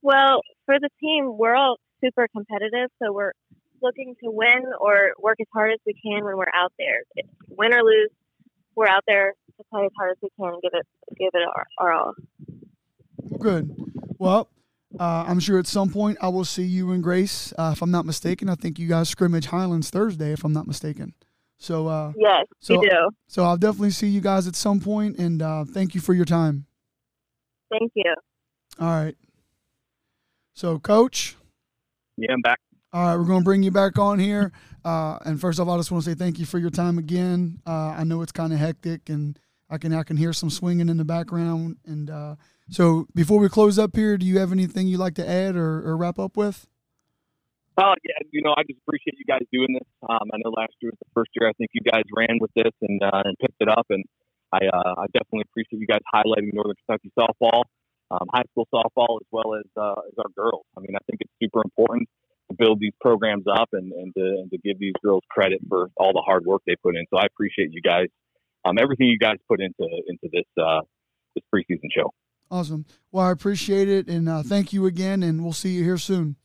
[0.03, 3.33] Well, for the team, we're all super competitive, so we're
[3.87, 7.03] looking to win or work as hard as we can when we're out there.
[7.49, 8.11] Win or lose,
[8.75, 10.87] we're out there to play as hard as we can and give it
[11.19, 12.15] give it our, our all.
[13.39, 13.75] Good.
[14.19, 14.49] Well,
[14.99, 17.53] uh, I'm sure at some point I will see you and Grace.
[17.57, 20.33] Uh, if I'm not mistaken, I think you guys scrimmage Highlands Thursday.
[20.33, 21.15] If I'm not mistaken.
[21.59, 23.11] So uh, Yes, So- we do.
[23.29, 26.25] so I'll definitely see you guys at some point, and uh, thank you for your
[26.27, 26.67] time.
[27.71, 28.15] Thank you.
[28.79, 29.17] All right.
[30.55, 31.37] So, Coach.
[32.17, 32.61] Yeah, I'm back.
[32.97, 34.53] All right, we're going to bring you back on here.
[34.83, 37.61] Uh, and first off, I just want to say thank you for your time again.
[37.67, 39.39] Uh, I know it's kind of hectic, and
[39.69, 41.77] I can I can hear some swinging in the background.
[41.85, 42.37] And uh,
[42.71, 45.87] so, before we close up here, do you have anything you'd like to add or,
[45.87, 46.67] or wrap up with?
[47.77, 49.89] Oh yeah, you know, I just appreciate you guys doing this.
[50.09, 52.51] Um, I know last year was the first year I think you guys ran with
[52.57, 54.05] this and uh, and picked it up, and
[54.55, 57.65] I uh, I definitely appreciate you guys highlighting Northern Kentucky softball,
[58.11, 60.65] um, high school softball, as well as as our girls.
[60.79, 62.09] I mean, I think it's super important
[62.55, 66.13] build these programs up and and to, and to give these girls credit for all
[66.13, 67.05] the hard work they put in.
[67.11, 68.07] So I appreciate you guys,
[68.65, 70.81] um, everything you guys put into into this uh,
[71.35, 72.13] this preseason show.
[72.51, 72.87] Awesome.
[73.11, 76.37] Well, I appreciate it, and uh, thank you again, and we'll see you here soon.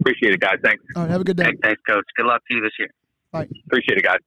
[0.00, 0.56] Appreciate it, guys.
[0.62, 0.82] Thanks.
[0.96, 1.44] All right, have a good day.
[1.44, 2.04] Thanks, thanks, coach.
[2.16, 2.88] Good luck to you this year.
[3.32, 3.48] Bye.
[3.66, 4.18] Appreciate it, guys.